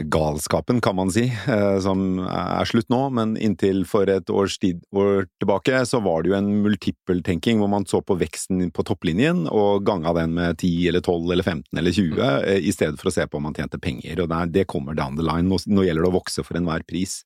galskapen, 0.03 0.81
kan 0.81 0.95
man 0.95 1.11
si, 1.11 1.25
eh, 1.47 1.79
som 1.81 2.19
er 2.21 2.67
slutt 2.69 2.89
nå, 2.93 2.99
men 3.17 3.35
inntil 3.41 3.83
for 3.89 4.09
et 4.11 4.29
års 4.29 4.57
tid 4.61 4.81
år 4.95 5.25
tilbake 5.41 5.81
så 5.89 6.01
var 6.05 6.23
det 6.23 6.31
jo 6.31 6.37
en 6.37 6.49
multiple-tenking 6.63 7.61
hvor 7.61 7.71
man 7.71 7.87
så 7.89 8.01
på 8.05 8.17
veksten 8.19 8.69
på 8.75 8.85
topplinjen 8.87 9.45
og 9.49 9.85
ganga 9.87 10.13
den 10.19 10.35
med 10.37 10.59
10 10.59 10.89
eller 10.91 11.01
12 11.01 11.31
eller 11.33 11.43
15 11.45 11.81
eller 11.81 11.97
20 11.97 12.21
eh, 12.27 12.59
i 12.61 12.73
stedet 12.75 12.99
for 13.01 13.11
å 13.11 13.15
se 13.15 13.27
på 13.27 13.39
om 13.39 13.47
man 13.49 13.57
tjente 13.57 13.81
penger, 13.81 14.21
og 14.23 14.35
det 14.53 14.67
kommer 14.69 14.97
down 14.97 15.17
the 15.17 15.25
line. 15.25 15.49
Nå, 15.49 15.59
nå, 15.65 15.87
gjelder 15.87 16.05
det 16.05 16.11
å 16.11 16.17
vokse 16.19 16.45
for 16.45 16.59
enhver 16.59 16.85
pris. 16.87 17.21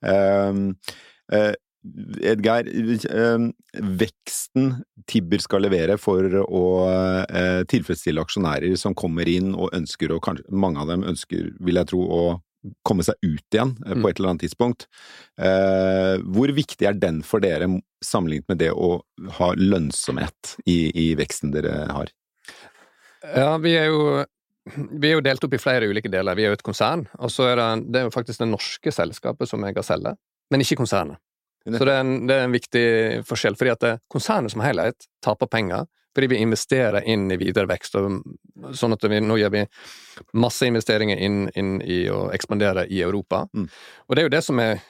Um, 0.00 0.74
uh, 1.32 1.52
Edgeir, 2.24 2.68
eh, 3.10 3.42
veksten 4.00 4.70
Tibber 5.10 5.42
skal 5.42 5.66
levere 5.66 5.98
for 6.00 6.24
å 6.40 6.64
eh, 6.88 7.60
tilfredsstille 7.68 8.24
aksjonærer 8.24 8.76
som 8.80 8.96
kommer 8.96 9.28
inn 9.28 9.52
og 9.52 9.74
ønsker, 9.76 10.14
og 10.14 10.22
kanskje 10.24 10.48
mange 10.48 10.80
av 10.80 10.88
dem 10.92 11.04
ønsker, 11.04 11.50
vil 11.60 11.80
jeg 11.80 11.90
tro, 11.92 12.00
å 12.00 12.22
komme 12.88 13.04
seg 13.04 13.18
ut 13.20 13.52
igjen 13.52 13.74
eh, 13.84 13.92
på 13.92 14.00
mm. 14.00 14.08
et 14.08 14.20
eller 14.20 14.32
annet 14.32 14.44
tidspunkt. 14.46 14.86
Hvor 15.36 16.52
viktig 16.56 16.88
er 16.88 16.96
den 16.96 17.20
for 17.26 17.44
dere 17.44 17.68
sammenlignet 18.04 18.48
med 18.48 18.62
det 18.62 18.70
å 18.72 18.96
ha 19.40 19.50
lønnsomhet 19.58 20.54
i, 20.64 20.78
i 20.88 21.10
veksten 21.18 21.52
dere 21.52 21.82
har? 21.92 22.12
Ja, 23.24 23.56
vi 23.60 23.76
er 23.76 23.90
jo 23.92 24.22
vi 24.64 25.10
er 25.10 25.18
jo 25.18 25.24
delt 25.24 25.44
opp 25.44 25.52
i 25.52 25.60
flere 25.60 25.84
ulike 25.90 26.08
deler. 26.08 26.36
Vi 26.38 26.46
er 26.46 26.54
jo 26.54 26.56
et 26.56 26.64
konsern, 26.64 27.04
og 27.20 27.28
så 27.28 27.50
er 27.50 27.60
det, 27.60 27.68
det 27.92 28.00
er 28.00 28.06
jo 28.06 28.14
faktisk 28.14 28.40
det 28.40 28.48
norske 28.48 28.92
selskapet 28.96 29.50
som 29.50 29.64
er 29.68 29.74
Gaselle, 29.76 30.14
men 30.48 30.64
ikke 30.64 30.78
konsernet. 30.80 31.20
Så 31.64 31.84
det 31.84 31.92
er, 31.92 32.00
en, 32.02 32.26
det 32.28 32.34
er 32.36 32.46
en 32.46 32.54
viktig 32.54 32.86
forskjell, 33.28 33.56
fordi 33.56 33.72
at 33.72 33.84
konsernet 34.12 34.52
som 34.52 34.64
helhet 34.64 35.06
taper 35.24 35.48
penger 35.48 35.86
fordi 36.14 36.26
vi 36.30 36.36
investerer 36.36 37.02
inn 37.10 37.26
i 37.32 37.36
videre 37.36 37.66
vekst. 37.66 37.96
Sånn 38.78 38.94
at 38.94 39.06
vi, 39.10 39.18
nå 39.18 39.34
gjør 39.40 39.50
vi 39.50 39.62
masse 40.38 40.66
investeringer 40.68 41.18
inn, 41.18 41.48
inn 41.58 41.80
i 41.82 42.04
å 42.10 42.28
ekspandere 42.34 42.86
i 42.86 43.00
Europa. 43.02 43.44
Mm. 43.50 43.64
Og 44.06 44.14
det 44.14 44.22
er 44.22 44.28
jo 44.28 44.34
det 44.36 44.42
som 44.46 44.60
er 44.62 44.84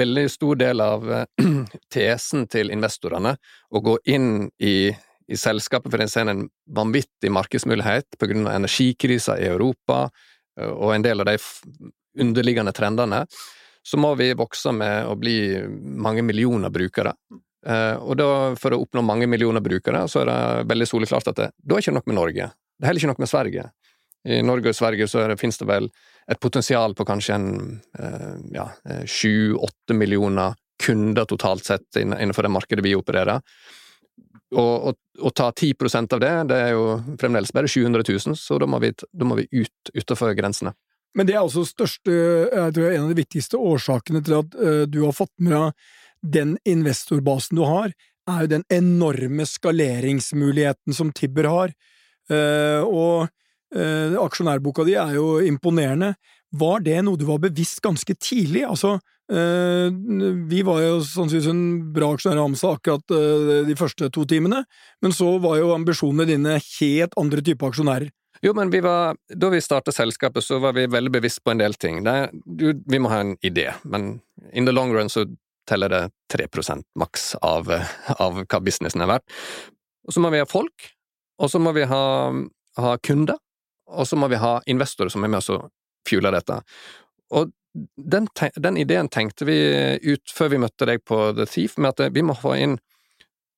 veldig 0.00 0.26
stor 0.30 0.58
del 0.60 0.82
av 0.84 1.06
eh, 1.12 1.46
tesen 1.94 2.46
til 2.52 2.72
investorene, 2.74 3.36
å 3.70 3.82
gå 3.84 3.96
inn 4.12 4.50
i, 4.60 4.90
i 5.28 5.38
selskapet, 5.38 5.92
for 5.92 6.04
en 6.04 6.12
ser 6.12 6.28
en 6.32 6.46
vanvittig 6.76 7.32
markedsmulighet 7.32 8.20
av 8.20 8.36
energikrisa 8.54 9.38
i 9.40 9.48
Europa 9.48 10.06
eh, 10.60 10.68
og 10.68 10.94
en 10.94 11.08
del 11.08 11.24
av 11.24 11.32
de 11.32 11.38
underliggende 12.20 12.76
trendene. 12.76 13.24
Så 13.82 13.98
må 14.00 14.14
vi 14.20 14.32
vokse 14.36 14.72
med 14.76 15.08
å 15.08 15.16
bli 15.18 15.36
mange 15.80 16.22
millioner 16.26 16.72
brukere. 16.72 17.14
Eh, 17.66 17.96
og 17.96 18.16
da, 18.20 18.30
for 18.60 18.74
å 18.74 18.80
oppnå 18.84 19.02
mange 19.04 19.28
millioner 19.28 19.64
brukere, 19.64 20.06
så 20.08 20.22
er 20.22 20.30
det 20.30 20.68
veldig 20.70 20.88
soleklart 20.88 21.32
at 21.32 21.40
det, 21.40 21.50
da 21.56 21.76
er 21.76 21.84
ikke 21.84 21.96
nok 21.96 22.08
med 22.08 22.18
Norge. 22.20 22.48
Det 22.50 22.86
er 22.86 22.90
heller 22.90 23.02
ikke 23.02 23.12
nok 23.12 23.24
med 23.24 23.32
Sverige. 23.32 23.66
I 24.28 24.40
Norge 24.44 24.72
og 24.72 24.76
Sverige 24.76 25.08
så 25.08 25.24
det, 25.28 25.38
finnes 25.40 25.60
det 25.60 25.68
vel 25.68 25.88
et 26.30 26.40
potensial 26.40 26.94
på 26.96 27.06
kanskje 27.08 27.36
en 27.36 27.50
eh, 27.98 28.32
ja, 28.56 28.66
sju-åtte 29.08 29.96
millioner 29.96 30.56
kunder 30.80 31.28
totalt 31.28 31.64
sett 31.64 31.96
innenfor 32.00 32.46
det 32.46 32.52
markedet 32.52 32.84
vi 32.84 32.96
opererer. 32.96 33.40
Å 34.50 35.30
ta 35.36 35.50
10% 35.52 36.14
av 36.16 36.22
det, 36.22 36.30
det 36.50 36.56
er 36.58 36.70
jo 36.72 36.84
fremdeles 37.20 37.52
bare 37.54 37.68
700 37.68 38.02
000, 38.08 38.36
så 38.40 38.56
da 38.58 38.66
må 38.66 38.80
vi, 38.82 38.90
da 38.96 39.28
må 39.28 39.36
vi 39.38 39.44
ut 39.52 39.92
utenfor 39.92 40.32
grensene. 40.38 40.72
Men 41.16 41.26
det 41.26 41.34
er 41.34 41.42
også 41.42 41.64
største, 41.66 42.12
jeg 42.12 42.74
tror 42.76 42.92
en 42.92 43.06
av 43.06 43.10
de 43.10 43.18
viktigste 43.18 43.58
årsakene 43.58 44.22
til 44.26 44.38
at 44.38 44.54
eh, 44.60 44.84
du 44.86 45.02
har 45.04 45.16
fått 45.16 45.34
med 45.42 45.56
deg 45.56 45.90
den 46.20 46.56
investorbasen 46.68 47.56
du 47.56 47.64
har, 47.64 47.92
er 48.28 48.42
jo 48.44 48.50
den 48.52 48.64
enorme 48.72 49.46
skaleringsmuligheten 49.48 50.94
som 50.94 51.12
Tibber 51.16 51.48
har. 51.50 51.72
Eh, 52.30 52.82
og 52.84 53.30
eh, 53.74 54.16
aksjonærboka 54.20 54.84
di 54.86 54.98
er 55.00 55.16
jo 55.16 55.38
imponerende. 55.42 56.14
Var 56.60 56.84
det 56.86 56.98
noe 57.06 57.18
du 57.18 57.26
var 57.28 57.40
bevisst 57.42 57.80
ganske 57.82 58.14
tidlig? 58.18 58.64
Altså, 58.66 58.96
eh, 59.32 59.88
vi 60.50 60.62
var 60.66 60.82
jo 60.84 61.00
sannsynligvis 61.06 61.50
en 61.52 61.92
bra 61.94 62.12
aksjonær 62.14 62.40
i 62.40 62.44
Hamsa 62.44 62.74
akkurat 62.76 63.16
eh, 63.16 63.60
de 63.68 63.78
første 63.78 64.10
to 64.14 64.26
timene, 64.30 64.64
men 65.02 65.16
så 65.16 65.36
var 65.42 65.60
jo 65.60 65.74
ambisjonene 65.74 66.28
dine 66.30 66.58
helt 66.58 67.16
andre 67.20 67.44
typer 67.46 67.72
aksjonærer. 67.72 68.10
Jo, 68.40 68.54
men 68.56 68.70
vi 68.72 68.80
var, 68.80 69.16
da 69.28 69.48
vi 69.52 69.60
startet 69.60 69.94
selskapet, 69.94 70.44
så 70.44 70.58
var 70.58 70.72
vi 70.72 70.86
veldig 70.88 71.12
bevisst 71.12 71.42
på 71.44 71.52
en 71.52 71.60
del 71.60 71.74
ting. 71.74 72.00
Er- 72.06 72.30
du, 72.32 72.72
vi 72.86 72.98
må 72.98 73.10
ha 73.12 73.20
en 73.20 73.36
idé, 73.44 73.68
men 73.84 74.20
in 74.52 74.66
the 74.66 74.72
long 74.72 74.94
run 74.96 75.12
så 75.12 75.26
teller 75.68 75.88
det 75.88 76.10
3% 76.32 76.82
maks 76.98 77.34
av, 77.42 77.68
av 78.16 78.40
hva 78.40 78.60
businessen 78.64 79.04
er 79.04 79.10
verdt. 79.12 79.36
Og 80.08 80.16
så 80.16 80.22
må 80.24 80.30
vi 80.32 80.40
ha 80.40 80.48
folk, 80.48 80.88
og 81.38 81.50
så 81.52 81.60
må 81.60 81.74
vi 81.76 81.84
ha, 81.84 82.02
ha 82.80 82.96
kunder, 83.04 83.36
og 83.90 84.08
så 84.08 84.16
må 84.16 84.30
vi 84.32 84.40
ha 84.40 84.56
investorer 84.66 85.12
som 85.12 85.24
er 85.24 85.32
med 85.32 85.42
oss 85.42 85.52
og 85.52 85.68
fueler 86.08 86.32
dette. 86.32 86.62
Og 87.36 87.52
den, 87.96 88.26
den 88.56 88.78
ideen 88.80 89.08
tenkte 89.12 89.46
vi 89.46 89.58
ut 90.02 90.32
før 90.34 90.54
vi 90.54 90.62
møtte 90.64 90.88
deg 90.88 91.04
på 91.04 91.20
The 91.36 91.46
Thief, 91.46 91.76
med 91.78 91.92
at 91.92 92.14
vi 92.16 92.24
må 92.24 92.34
få 92.38 92.56
inn 92.56 92.78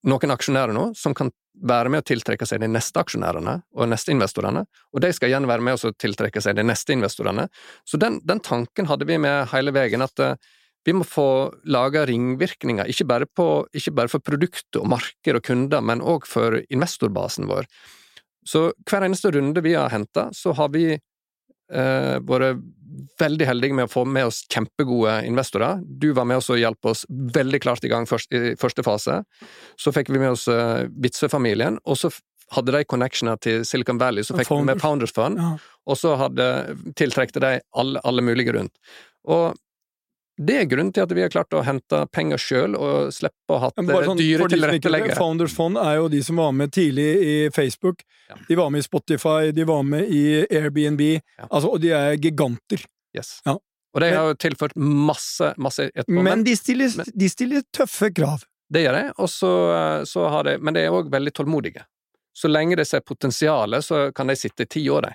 noen 0.09 0.35
aksjonærer 0.35 0.75
nå 0.75 0.91
som 0.99 1.15
kan 1.15 1.31
være 1.63 1.93
med 1.93 2.03
å 2.03 2.07
tiltrekke 2.07 2.47
seg 2.49 2.63
de 2.63 2.69
neste 2.71 2.99
aksjonærene 3.03 3.55
og 3.77 3.91
neste 3.91 4.13
investorene, 4.15 4.65
og 4.67 5.05
de 5.05 5.13
skal 5.15 5.31
igjen 5.31 5.47
være 5.49 5.65
med 5.65 5.79
å 5.79 5.93
tiltrekke 5.95 6.43
seg 6.43 6.59
de 6.59 6.65
neste 6.67 6.95
investorene. 6.95 7.47
Så 7.89 8.01
den, 8.03 8.19
den 8.27 8.43
tanken 8.43 8.91
hadde 8.91 9.07
vi 9.09 9.19
med 9.23 9.49
hele 9.53 9.75
veien, 9.75 10.03
at 10.05 10.23
eh, 10.23 10.35
vi 10.85 10.95
må 10.97 11.07
få 11.07 11.27
laga 11.71 12.05
ringvirkninger, 12.11 12.91
ikke 12.91 13.07
bare, 13.07 13.29
på, 13.31 13.49
ikke 13.79 13.95
bare 13.95 14.11
for 14.11 14.25
produktet 14.25 14.81
og 14.81 14.91
marked 14.91 15.39
og 15.39 15.45
kunder, 15.47 15.85
men 15.85 16.03
òg 16.03 16.27
for 16.27 16.59
investorbasen 16.75 17.47
vår. 17.51 17.71
Så 18.43 18.71
hver 18.91 19.07
eneste 19.07 19.31
runde 19.31 19.63
vi 19.63 19.77
har 19.79 19.93
henta, 19.95 20.29
så 20.35 20.55
har 20.59 20.73
vi 20.75 20.89
eh, 20.93 22.17
vært 22.27 22.65
veldig 23.21 23.47
heldige 23.49 23.77
med 23.77 23.89
å 23.89 23.93
få 23.93 24.05
med 24.09 24.27
oss 24.29 24.43
kjempegode 24.53 25.19
investorer. 25.29 25.81
Du 25.85 26.11
var 26.17 26.27
med 26.29 26.41
oss 26.43 26.51
og 26.53 26.61
hjalp 26.61 26.89
oss 26.93 27.05
veldig 27.09 27.61
klart 27.65 27.85
i 27.85 27.91
gang 27.93 28.07
først, 28.09 28.33
i 28.35 28.55
første 28.61 28.85
fase. 28.87 29.21
Så 29.81 29.93
fikk 29.95 30.11
vi 30.13 30.21
med 30.23 30.35
oss 30.35 30.47
uh, 30.51 30.85
Witzøe-familien, 31.03 31.79
og 31.85 31.99
så 32.01 32.13
hadde 32.53 32.75
de 32.75 32.85
connectioner 32.85 33.39
til 33.41 33.63
Silicon 33.65 34.01
Valley, 34.01 34.25
så 34.27 34.37
fikk 34.37 34.51
vi 34.53 34.65
med 34.69 34.81
Founders 34.83 35.15
Fund, 35.17 35.41
Ja. 35.41 35.55
og 35.89 35.97
så 35.97 36.17
hadde, 36.21 36.49
tiltrekte 37.01 37.41
de 37.41 37.55
alle, 37.81 38.01
alle 38.05 38.25
mulige 38.25 38.53
rundt. 38.59 38.75
Og 39.25 39.55
det 40.41 40.57
er 40.63 40.65
grunnen 40.71 40.93
til 40.95 41.03
at 41.05 41.13
vi 41.13 41.21
har 41.25 41.29
klart 41.33 41.53
å 41.53 41.63
hente 41.67 41.99
penger 42.13 42.41
sjøl 42.41 42.77
og 42.79 43.13
slippe 43.13 43.53
å 43.53 43.59
ha 43.61 43.71
sånn, 43.77 44.17
dyre 44.17 44.47
tilretteleggere. 44.49 45.17
Founders 45.19 45.53
Fund 45.57 45.77
er 45.77 45.97
jo 46.01 46.09
de 46.09 46.23
som 46.25 46.37
var 46.41 46.53
med 46.57 46.73
tidlig 46.73 47.09
i 47.23 47.35
Facebook. 47.55 48.03
Ja. 48.31 48.37
De 48.49 48.57
var 48.57 48.71
med 48.71 48.81
i 48.81 48.87
Spotify, 48.87 49.51
de 49.53 49.65
var 49.69 49.83
med 49.85 50.09
i 50.09 50.23
Airbnb. 50.49 51.03
Ja. 51.37 51.47
Altså, 51.51 51.69
og 51.75 51.81
de 51.85 51.93
er 51.97 52.17
giganter. 52.17 52.85
Yes. 53.17 53.41
Ja. 53.45 53.59
Og 53.93 54.01
de 54.01 54.09
har 54.09 54.31
jo 54.31 54.35
tilført 54.41 54.73
masse, 54.81 55.53
masse 55.61 55.91
etterpå. 55.93 56.23
Men 56.25 56.45
de 56.45 56.57
stiller, 56.57 56.89
men- 56.97 57.13
de 57.15 57.29
stiller 57.29 57.63
tøffe 57.77 58.09
krav. 58.17 58.47
Det 58.73 58.87
gjør 58.87 58.93
de, 58.97 59.13
og 59.21 59.29
så, 59.29 59.51
så 60.09 60.29
har 60.33 60.45
de 60.49 60.55
Men 60.59 60.73
de 60.73 60.81
er 60.81 60.95
òg 60.97 61.11
veldig 61.13 61.33
tålmodige. 61.37 61.85
Så 62.33 62.49
lenge 62.49 62.77
de 62.81 62.85
ser 62.89 63.01
potensialet, 63.05 63.85
så 63.85 64.07
kan 64.17 64.27
de 64.33 64.37
sitte 64.37 64.65
i 64.65 64.67
ti 64.67 64.89
år, 64.89 65.03
de. 65.03 65.13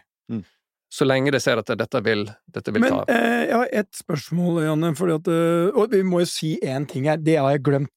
Så 0.90 1.04
lenge 1.04 1.34
de 1.36 1.40
ser 1.44 1.60
at 1.60 1.68
dette 1.68 2.00
vil, 2.06 2.24
dette 2.48 2.72
vil 2.72 2.84
Men 2.86 2.94
ta 2.94 3.00
av. 3.02 3.10
eh, 3.12 3.42
jeg 3.50 3.56
har 3.58 3.72
ett 3.82 3.98
spørsmål, 4.00 4.62
Janne, 4.64 4.94
fordi 4.96 5.16
at 5.18 5.28
eh, 5.34 5.80
Og 5.82 5.92
vi 5.92 6.04
må 6.08 6.22
jo 6.24 6.30
si 6.32 6.54
én 6.64 6.86
ting 6.88 7.10
her, 7.12 7.18
det 7.20 7.36
har 7.38 7.52
jeg 7.58 7.64
glemt. 7.68 7.92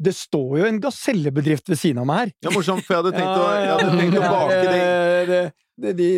Det 0.00 0.14
står 0.16 0.54
jo 0.62 0.64
en 0.64 0.78
gasellebedrift 0.80 1.68
ved 1.68 1.76
siden 1.76 2.00
av 2.00 2.06
meg 2.08 2.22
her. 2.22 2.30
Ja, 2.46 2.52
morsomt, 2.54 2.86
for 2.86 2.96
jeg 2.96 3.02
hadde 3.02 3.18
tenkt 3.18 3.36
å, 3.36 3.50
jeg 3.60 3.74
hadde 3.74 3.98
tenkt 3.98 4.16
å 4.16 4.22
bake 4.24 4.62
det 4.62 4.70
det, 4.70 5.26
det, 5.28 5.42
det, 5.84 5.92
de, 5.98 6.08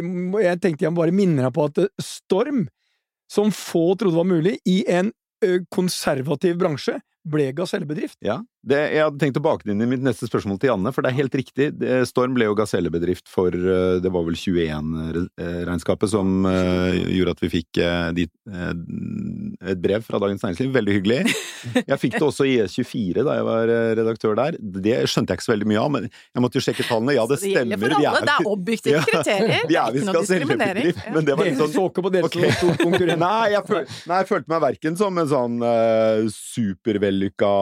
Jeg 0.45 0.61
tenkte 0.63 0.87
jeg 0.87 0.95
bare 0.95 1.17
minner 1.17 1.49
deg 1.49 1.57
på 1.57 1.67
at 1.67 1.83
eh, 1.83 1.91
Storm, 1.99 2.69
som 3.27 3.51
få 3.51 3.97
trodde 3.99 4.21
var 4.21 4.29
mulig, 4.31 4.59
i 4.69 4.85
en 4.87 5.11
konservativ 5.75 6.55
bransje, 6.61 7.01
ble 7.27 7.49
gasellebedrift. 7.59 8.21
Ja, 8.23 8.39
det, 8.65 8.79
jeg 8.95 9.03
hadde 9.03 9.19
tenkt 9.19 9.39
å 9.41 9.43
bake 9.43 9.65
det 9.67 9.73
inn 9.75 9.83
i 9.83 9.89
mitt 9.91 10.03
neste 10.07 10.29
spørsmål 10.29 10.59
til 10.63 10.71
Janne, 10.71 10.93
for 10.95 11.03
det 11.03 11.11
er 11.11 11.17
helt 11.19 11.35
riktig. 11.35 11.71
Det- 11.81 12.03
Storm 12.07 12.35
ble 12.37 12.45
jo 12.47 12.55
gasellebedrift 12.55 13.27
for 13.29 13.49
eh, 13.51 13.97
det 14.03 14.13
var 14.15 14.23
vel 14.29 14.37
21-regnskapet 14.39 16.09
som 16.13 16.45
eh, 16.47 17.01
gjorde 17.17 17.35
at 17.35 17.43
vi 17.43 17.51
fikk 17.57 17.81
eh, 17.83 18.23
et 18.23 19.81
brev 19.83 20.05
fra 20.07 20.21
Dagens 20.23 20.43
Næringsliv. 20.45 20.71
Veldig 20.75 20.95
hyggelig. 20.99 21.19
Jeg 21.87 21.99
fikk 22.03 22.17
det 22.19 22.23
også 22.27 22.47
i 22.49 22.55
E24 22.65 23.25
da 23.27 23.37
jeg 23.39 23.47
var 23.47 23.73
redaktør 23.99 24.39
der. 24.39 24.57
Det 24.59 24.97
skjønte 25.11 25.33
jeg 25.35 25.41
ikke 25.41 25.47
så 25.49 25.53
veldig 25.55 25.69
mye 25.73 25.83
av, 25.83 25.91
men 25.95 26.09
jeg 26.11 26.45
måtte 26.45 26.59
jo 26.59 26.65
sjekke 26.67 26.87
tallene. 26.89 27.15
Ja, 27.19 27.27
det 27.31 27.39
Så 27.43 27.51
gjelder 27.53 27.77
stemmer. 27.79 27.95
for 27.97 28.03
vi 28.03 28.09
alle. 28.11 28.23
Det 28.27 28.35
er 28.37 28.51
objektive 28.53 28.97
Ja, 28.99 29.05
kriterier. 29.07 29.67
Vi 29.67 29.75
Det 29.75 29.81
er 29.83 29.99
ikke 29.99 30.09
noe 30.09 30.23
diskriminering. 30.23 31.03
men 31.17 31.25
det 31.29 31.37
var 31.39 31.51
litt 31.51 31.61
sånn 31.61 31.75
så 31.75 31.87
på 31.93 32.11
dere 32.15 32.31
som 32.31 32.43
Ok. 32.43 32.57
stor 32.59 32.77
konkurrent. 32.83 33.19
Nei, 33.27 33.51
jeg, 33.55 33.63
følte, 33.69 33.99
nei, 34.11 34.17
jeg 34.23 34.29
følte 34.33 34.51
meg 34.55 34.63
verken 34.67 34.97
som 34.99 35.19
en 35.23 35.29
sånn 35.31 35.59
uh, 35.63 36.27
supervellykka 36.33 37.53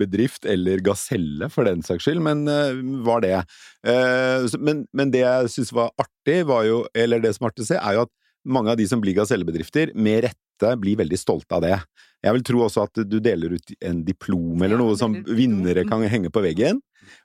bedrift 0.00 0.46
eller 0.52 0.82
gaselle, 0.84 1.50
for 1.52 1.68
den 1.68 1.84
saks 1.86 2.06
skyld, 2.06 2.22
men 2.24 2.44
eh, 2.50 2.80
var 3.06 3.24
det. 3.24 3.36
Eh, 3.86 4.46
men, 4.58 4.84
men 4.96 5.12
det 5.14 5.24
jeg 5.24 5.52
syns 5.56 5.72
var 5.76 5.92
artig, 6.00 6.42
var 6.50 6.66
jo, 6.68 6.82
eller 6.94 7.22
det 7.22 7.34
som 7.36 7.46
er 7.46 7.52
artig 7.52 7.66
å 7.66 7.70
se, 7.72 7.80
er 7.80 7.98
jo 7.98 8.06
at 8.06 8.14
mange 8.50 8.72
av 8.72 8.78
de 8.80 8.86
som 8.88 9.00
blir 9.02 9.16
gasellebedrifter, 9.18 9.94
med 9.94 10.24
rette 10.28 10.76
blir 10.80 10.98
veldig 11.00 11.18
stolte 11.18 11.56
av 11.56 11.64
det. 11.64 11.76
Jeg 12.24 12.36
vil 12.36 12.44
tro 12.44 12.62
også 12.66 12.84
at 12.84 13.02
du 13.08 13.16
deler 13.22 13.56
ut 13.56 13.74
en 13.86 14.02
diplom 14.04 14.60
eller 14.64 14.80
noe 14.80 14.96
som 15.00 15.14
vinnere 15.24 15.86
kan 15.88 16.04
henge 16.04 16.32
på 16.32 16.42
veggen. 16.44 16.82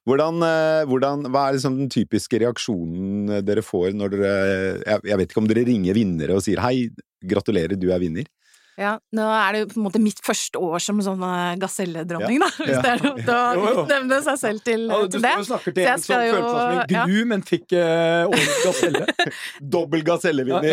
Hvordan, 0.08 0.40
eh, 0.46 0.86
hvordan, 0.88 1.28
hva 1.34 1.48
er 1.48 1.58
liksom 1.58 1.76
den 1.82 1.92
typiske 1.92 2.40
reaksjonen 2.42 3.44
dere 3.46 3.64
får 3.66 3.92
når 3.98 4.14
dere 4.16 4.32
jeg, 4.32 5.04
jeg 5.12 5.20
vet 5.20 5.34
ikke 5.34 5.44
om 5.44 5.50
dere 5.52 5.66
ringer 5.68 5.98
vinnere 5.98 6.38
og 6.38 6.46
sier 6.46 6.62
'hei, 6.64 6.90
gratulerer, 7.26 7.76
du 7.80 7.92
er 7.92 8.02
vinner'? 8.02 8.30
Ja, 8.76 8.98
nå 9.16 9.24
er 9.32 9.56
det 9.56 9.60
jo 9.62 9.68
på 9.72 9.78
en 9.80 9.84
måte 9.86 10.00
mitt 10.04 10.18
første 10.26 10.60
år 10.60 10.82
som 10.84 10.98
sånn 11.04 11.22
eh, 11.24 11.54
gaselledronning, 11.62 12.42
da. 12.44 12.50
Hvis 12.60 12.74
Ja. 12.74 12.82
det 12.84 12.90
er 12.92 13.56
jo. 13.60 13.68
å 13.72 13.86
nevne 13.88 14.18
seg 14.26 14.40
selv 14.42 14.64
til, 14.66 14.84
Ja, 14.92 14.98
du 15.06 15.14
til 15.16 15.24
det. 15.24 15.32
Du 15.40 15.48
snakker 15.48 15.76
til 15.78 15.88
en 15.88 16.02
som 16.04 16.16
jo- 16.26 16.34
følte 16.36 16.50
seg 16.50 16.60
som 16.60 16.82
en 16.82 17.14
ja. 17.16 17.26
men 17.32 17.46
fikk 17.48 17.76
uh, 17.80 18.28
årets 18.28 18.58
gaselle. 18.66 19.06
Dobbel 19.76 20.04
gasellevinner 20.04 20.68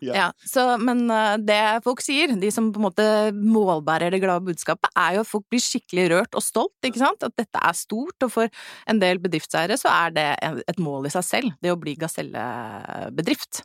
Ja. 0.00 0.14
Ja, 0.16 0.26
så, 0.48 0.64
men 0.80 1.04
uh, 1.12 1.36
det 1.36 1.60
folk 1.84 2.00
sier, 2.04 2.32
de 2.40 2.50
som 2.54 2.72
på 2.72 2.80
en 2.80 2.86
måte 2.88 3.06
målbærer 3.36 4.10
det 4.16 4.22
glade 4.24 4.46
budskapet, 4.48 4.88
er 4.96 5.18
jo 5.18 5.26
at 5.26 5.30
folk 5.34 5.44
blir 5.52 5.60
skikkelig 5.66 6.08
rørt 6.14 6.32
og 6.40 6.44
stolt, 6.44 6.74
ikke 6.86 7.02
sant? 7.04 7.28
At 7.28 7.36
dette 7.36 7.60
er 7.60 7.76
stort, 7.76 8.16
og 8.24 8.32
for 8.32 8.48
en 8.88 9.02
del 9.02 9.20
bedriftseiere 9.20 9.76
så 9.80 9.92
er 9.92 10.16
det 10.16 10.28
et 10.64 10.80
mål 10.80 11.10
i 11.10 11.12
seg 11.12 11.28
selv, 11.28 11.52
det 11.60 11.72
å 11.74 11.78
bli 11.80 11.92
gasellebedrift. 12.00 13.64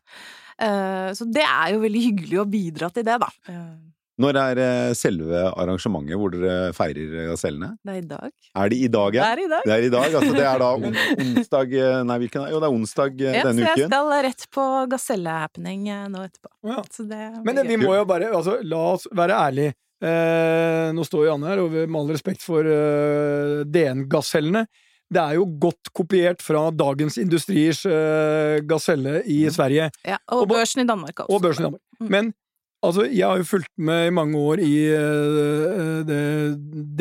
Eh, 0.62 1.12
Så 1.18 1.26
det 1.34 1.44
er 1.48 1.74
jo 1.76 1.80
veldig 1.86 2.04
hyggelig 2.10 2.38
å 2.44 2.50
bidra 2.50 2.92
til 2.94 3.04
det, 3.08 3.18
da. 3.24 3.28
Eh, 3.50 3.72
Når 4.22 4.38
er 4.38 4.60
eh, 4.62 4.94
selve 4.94 5.40
arrangementet 5.58 6.20
hvor 6.20 6.30
dere 6.34 6.72
feirer 6.78 7.30
gasellene? 7.32 7.72
Det 7.82 7.94
er 7.96 8.00
i 8.04 8.08
dag. 8.12 8.32
Er 8.54 8.70
det 8.70 8.78
i 8.78 8.90
dag, 8.94 9.12
Det 9.18 9.24
er 9.26 9.40
i 9.42 9.48
dag. 9.50 9.64
Det 9.66 9.74
er 9.78 9.86
i 9.88 9.90
dag, 9.96 10.18
altså. 10.20 10.34
Det 10.36 10.46
er 10.46 10.60
da 10.62 10.68
on 10.76 11.00
onsdag 11.26 11.74
eh, 11.80 12.02
Nei, 12.06 12.18
hvilken 12.26 12.46
Jo, 12.52 12.60
det 12.62 12.68
er 12.70 12.76
onsdag 12.78 13.24
eh, 13.26 13.38
Ja, 13.40 13.46
så 13.48 13.56
jeg 13.58 13.72
uken. 13.80 13.88
skal 13.90 14.12
rett 14.28 14.46
på 14.54 14.66
gaselle-happening 14.92 15.88
eh, 15.90 16.04
nå 16.14 16.26
etterpå. 16.28 16.52
Ja. 16.70 16.84
Så 16.94 17.08
det 17.10 17.22
Men 17.48 17.64
vi 17.66 17.80
må 17.82 17.96
jo 17.98 18.06
bare 18.06 18.30
altså, 18.30 18.60
La 18.62 18.84
oss 18.94 19.08
være 19.12 19.40
ærlige. 19.48 19.74
Eh, 20.02 20.92
nå 20.98 21.04
står 21.06 21.28
Janne 21.32 21.50
her, 21.52 21.60
og 21.66 21.74
med 21.78 21.98
all 22.04 22.14
respekt 22.14 22.42
for 22.46 22.66
eh, 22.66 23.62
DN-gasellene. 23.70 24.66
Det 25.12 25.20
er 25.20 25.36
jo 25.36 25.48
godt 25.60 25.92
kopiert 25.98 26.44
fra 26.44 26.70
Dagens 26.72 27.18
Industriers 27.20 27.82
uh, 27.86 28.62
gaselle 28.68 29.22
i 29.28 29.44
Sverige. 29.52 29.90
Ja, 30.08 30.18
Og 30.28 30.46
og 30.46 30.54
børsen 30.54 30.86
i 30.86 30.88
Danmark 30.88 31.20
også. 31.20 31.36
Og 31.36 31.42
børsen 31.42 31.64
i 31.64 31.66
Danmark. 31.66 31.82
Mm. 32.00 32.12
Men 32.16 32.34
altså, 32.84 33.04
jeg 33.12 33.28
har 33.28 33.38
jo 33.42 33.44
fulgt 33.44 33.72
med 33.78 34.08
i 34.08 34.16
mange 34.16 34.38
år 34.38 34.64
i 34.64 34.76
uh, 34.96 36.08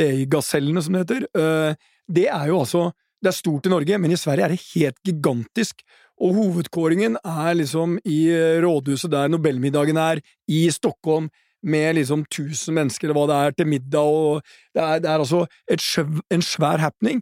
DI-gasellene, 0.00 0.82
som 0.82 0.98
det 0.98 1.06
heter. 1.06 1.28
Uh, 1.34 1.74
det 2.10 2.26
er 2.26 2.50
jo 2.50 2.58
altså 2.58 2.90
Det 3.20 3.28
er 3.28 3.36
stort 3.36 3.66
i 3.66 3.68
Norge, 3.68 3.98
men 3.98 4.10
i 4.10 4.16
Sverige 4.16 4.44
er 4.44 4.48
det 4.48 4.62
helt 4.74 4.96
gigantisk. 5.04 5.82
Og 6.20 6.34
hovedkåringen 6.36 7.18
er 7.24 7.54
liksom 7.56 7.98
i 8.04 8.28
eh, 8.32 8.60
rådhuset 8.64 9.12
der 9.12 9.28
Nobelmiddagen 9.28 9.96
er, 9.96 10.20
i 10.48 10.70
Stockholm, 10.70 11.28
med 11.62 11.94
liksom 11.98 12.22
1000 12.24 12.74
mennesker, 12.74 13.08
eller 13.08 13.18
hva 13.18 13.26
det 13.28 13.36
er, 13.36 13.56
til 13.58 13.68
middag, 13.68 14.00
og 14.00 14.42
det 14.74 14.82
er, 14.82 15.02
det 15.04 15.10
er 15.10 15.18
altså 15.20 15.42
et 15.68 15.84
en 16.32 16.42
svær 16.42 16.80
happening. 16.80 17.20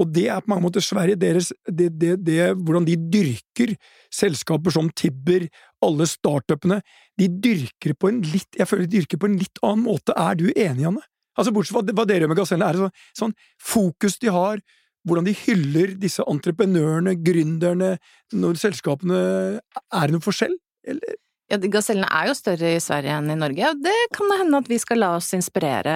Og 0.00 0.08
det 0.14 0.26
er 0.32 0.40
på 0.40 0.52
mange 0.52 0.64
måter 0.64 0.84
Sverige, 0.84 1.18
deres, 1.20 1.50
det, 1.68 1.90
det, 2.00 2.14
det, 2.24 2.38
hvordan 2.56 2.86
de 2.88 2.96
dyrker 3.12 3.74
selskaper 4.14 4.72
som 4.72 4.88
Tibber, 4.96 5.44
alle 5.84 6.06
startupene, 6.08 6.80
de 7.20 7.28
dyrker 7.28 7.94
på 8.00 8.08
en 8.08 8.22
litt, 8.24 8.48
jeg 8.56 8.68
føler 8.68 8.88
de 8.88 9.00
dyrker 9.00 9.20
på 9.20 9.28
en 9.28 9.38
litt 9.40 9.60
annen 9.66 9.84
måte. 9.84 10.16
Er 10.16 10.38
du 10.40 10.48
enig, 10.54 10.86
Janne? 10.86 11.04
Altså, 11.38 11.52
bortsett 11.54 11.76
fra 11.76 11.84
hva 11.96 12.06
dere 12.08 12.24
gjør 12.24 12.32
med 12.32 12.40
gasellene, 12.40 12.68
er 12.68 12.76
det 12.76 12.84
sånn, 12.84 12.94
sånn 13.20 13.36
fokus 13.76 14.16
de 14.22 14.32
har, 14.34 14.62
hvordan 15.08 15.28
de 15.28 15.36
hyller 15.46 15.94
disse 16.00 16.24
entreprenørene, 16.28 17.14
gründerne, 17.24 17.94
når 18.36 18.58
selskapene 18.60 19.20
Er 19.60 20.08
det 20.08 20.16
noen 20.16 20.24
forskjell, 20.24 20.56
eller? 20.88 21.20
Ja, 21.50 21.58
Gasellene 21.58 22.08
er 22.14 22.28
jo 22.30 22.36
større 22.38 22.74
i 22.76 22.82
Sverige 22.82 23.16
enn 23.18 23.32
i 23.32 23.38
Norge, 23.38 23.72
og 23.72 23.80
det 23.82 23.96
kan 24.14 24.30
det 24.30 24.38
hende 24.44 24.60
at 24.62 24.68
vi 24.70 24.78
skal 24.78 25.00
la 25.02 25.14
oss 25.16 25.32
inspirere 25.34 25.94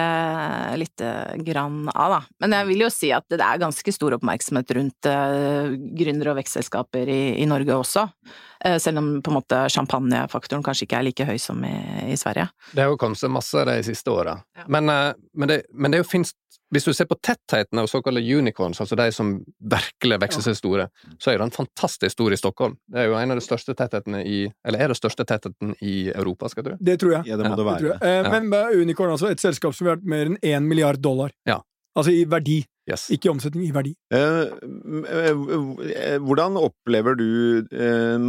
litt 0.79 1.03
grann 1.47 1.85
av, 1.93 2.17
da. 2.17 2.19
Men 2.43 2.57
jeg 2.57 2.69
vil 2.71 2.83
jo 2.83 2.89
si 2.91 3.11
at 3.15 3.23
det 3.31 3.39
er 3.39 3.61
ganske 3.61 3.93
stor 3.95 4.17
oppmerksomhet 4.17 4.73
rundt 4.75 5.07
uh, 5.07 5.71
gründere 5.95 6.33
og 6.33 6.41
vekstselskaper 6.41 7.07
i, 7.07 7.21
i 7.39 7.47
Norge 7.47 7.79
også. 7.79 8.03
Eh, 8.65 8.77
selv 8.77 8.97
om 8.97 9.21
på 9.21 9.31
en 9.31 9.37
måte 9.37 9.69
champagnefaktoren 9.69 10.63
kanskje 10.65 10.87
ikke 10.87 10.97
er 10.99 11.05
like 11.05 11.27
høy 11.27 11.37
som 11.41 11.59
i, 11.67 11.75
i 12.09 12.17
Sverige. 12.17 12.47
Det 12.71 12.81
har 12.81 12.89
jo 12.89 12.99
kommet 12.99 13.19
seg 13.19 13.33
masse 13.33 13.65
de 13.67 13.75
siste 13.85 14.11
åra. 14.11 14.39
Ja. 14.57 14.65
Men, 14.71 14.89
eh, 14.89 15.11
men, 15.37 15.51
det, 15.51 15.59
men 15.73 15.93
det 15.93 16.05
finst 16.09 16.37
Hvis 16.73 16.87
du 16.87 16.93
ser 16.97 17.05
på 17.05 17.15
tettheten 17.21 17.79
av 17.79 17.87
såkalte 17.87 18.23
unicorns, 18.37 18.79
altså 18.81 18.97
de 18.97 19.05
som 19.13 19.35
virkelig 19.61 20.17
vokser 20.23 20.41
seg 20.47 20.57
store, 20.57 20.87
så 21.21 21.31
er 21.31 21.37
den 21.43 21.53
fantastisk 21.53 22.15
stor 22.15 22.33
i 22.33 22.39
Stockholm. 22.39 22.77
Det 22.89 23.03
er 23.03 23.09
jo 23.11 23.17
en 23.19 23.31
av 23.35 23.37
de 23.39 23.45
største 23.45 23.75
tetthetene 23.77 24.23
i 24.25 24.39
Eller 24.65 24.81
er 24.81 24.87
det 24.93 24.97
største 24.97 25.25
tettheten 25.25 25.75
i 25.81 26.09
Europa, 26.09 26.49
skal 26.49 26.63
jeg 26.63 26.71
tro. 26.71 26.77
Det 26.85 26.99
tror 26.99 27.11
jeg. 27.17 27.27
Ja, 27.29 27.37
det 27.37 27.45
må 27.45 27.53
Ja, 27.53 27.55
det 27.55 27.65
Det 27.65 27.71
være. 27.71 27.99
Det 27.99 28.07
Eh, 28.07 28.23
Ja. 28.25 28.39
Men 28.39 28.81
Unicorn, 28.81 29.11
altså, 29.11 29.29
et 29.31 29.39
selskap 29.39 29.73
som 29.75 29.87
er 29.87 29.95
verdt 29.95 30.03
mer 30.05 30.25
enn 30.25 30.37
én 30.41 30.63
milliard 30.67 30.97
dollar. 30.97 31.31
Ja. 31.45 31.61
Altså 31.95 32.11
i 32.11 32.25
verdi, 32.25 32.65
Yes. 32.85 33.07
ikke 33.09 33.29
i 33.29 33.31
omsetning, 33.33 33.63
i 33.65 33.73
verdi. 33.73 33.95
Eh, 34.13 34.51
eh, 35.09 36.17
Hvordan 36.21 36.57
opplever 36.61 37.15
du 37.17 37.65
eh, 37.73 38.25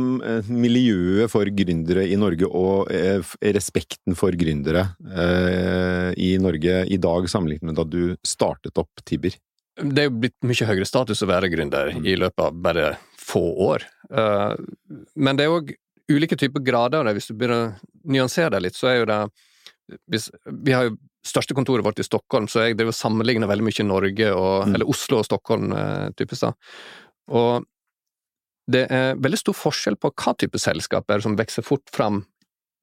miljøet 0.48 1.28
for 1.32 1.44
gründere 1.52 2.06
i 2.08 2.16
Norge 2.16 2.48
og 2.48 2.88
eh, 2.94 3.20
respekten 3.52 4.16
for 4.16 4.32
gründere 4.38 4.86
eh, 5.12 6.12
i 6.16 6.30
Norge 6.40 6.84
i 6.88 6.96
dag 6.96 7.28
sammenlignet 7.28 7.68
med 7.68 7.76
da 7.76 7.84
du 7.84 8.16
startet 8.24 8.80
opp 8.80 9.04
Tibber? 9.04 9.36
Det 9.76 10.06
er 10.06 10.08
jo 10.08 10.16
blitt 10.22 10.38
mye 10.48 10.68
høyere 10.70 10.88
status 10.88 11.20
å 11.20 11.28
være 11.28 11.50
gründer 11.52 11.92
i 12.00 12.16
løpet 12.16 12.46
av 12.46 12.56
bare 12.64 12.94
få 13.20 13.42
år. 13.66 13.84
Eh, 14.08 14.54
men 15.20 15.36
det 15.36 15.44
er 15.44 15.52
òg 15.52 15.74
ulike 16.08 16.38
typer 16.38 16.64
grader 16.64 17.02
av 17.02 17.10
det. 17.10 17.18
Hvis 17.18 17.28
du 17.28 17.36
begynner 17.36 17.74
å 17.74 18.08
nyansere 18.08 18.54
det 18.56 18.62
litt, 18.70 18.78
så 18.78 18.88
er 18.92 19.00
jo 19.02 19.10
det 19.10 19.20
hvis, 20.10 20.30
Vi 20.64 20.72
har 20.74 20.88
jo 20.88 20.96
største 21.26 21.56
kontoret 21.56 21.84
vårt 21.86 22.00
i 22.02 22.06
Stockholm, 22.06 22.46
så 22.50 22.66
jeg 22.66 22.76
driver 22.78 22.94
og 22.94 22.98
sammenligner 22.98 23.50
veldig 23.50 23.66
mye 23.66 23.86
Norge 23.86 24.28
og 24.34 24.66
Mm. 24.66 24.74
Eller 24.74 24.88
Oslo 24.88 25.18
og 25.18 25.26
Stockholm, 25.26 25.72
eh, 25.72 26.10
typisk 26.16 26.46
da. 26.46 26.52
Og 27.28 27.66
det 28.70 28.86
er 28.90 29.14
veldig 29.14 29.38
stor 29.38 29.54
forskjell 29.54 29.96
på 29.96 30.10
hva 30.10 30.34
type 30.38 30.58
selskaper 30.58 31.22
som 31.22 31.36
vokser 31.38 31.62
fort 31.62 31.86
fram 31.92 32.24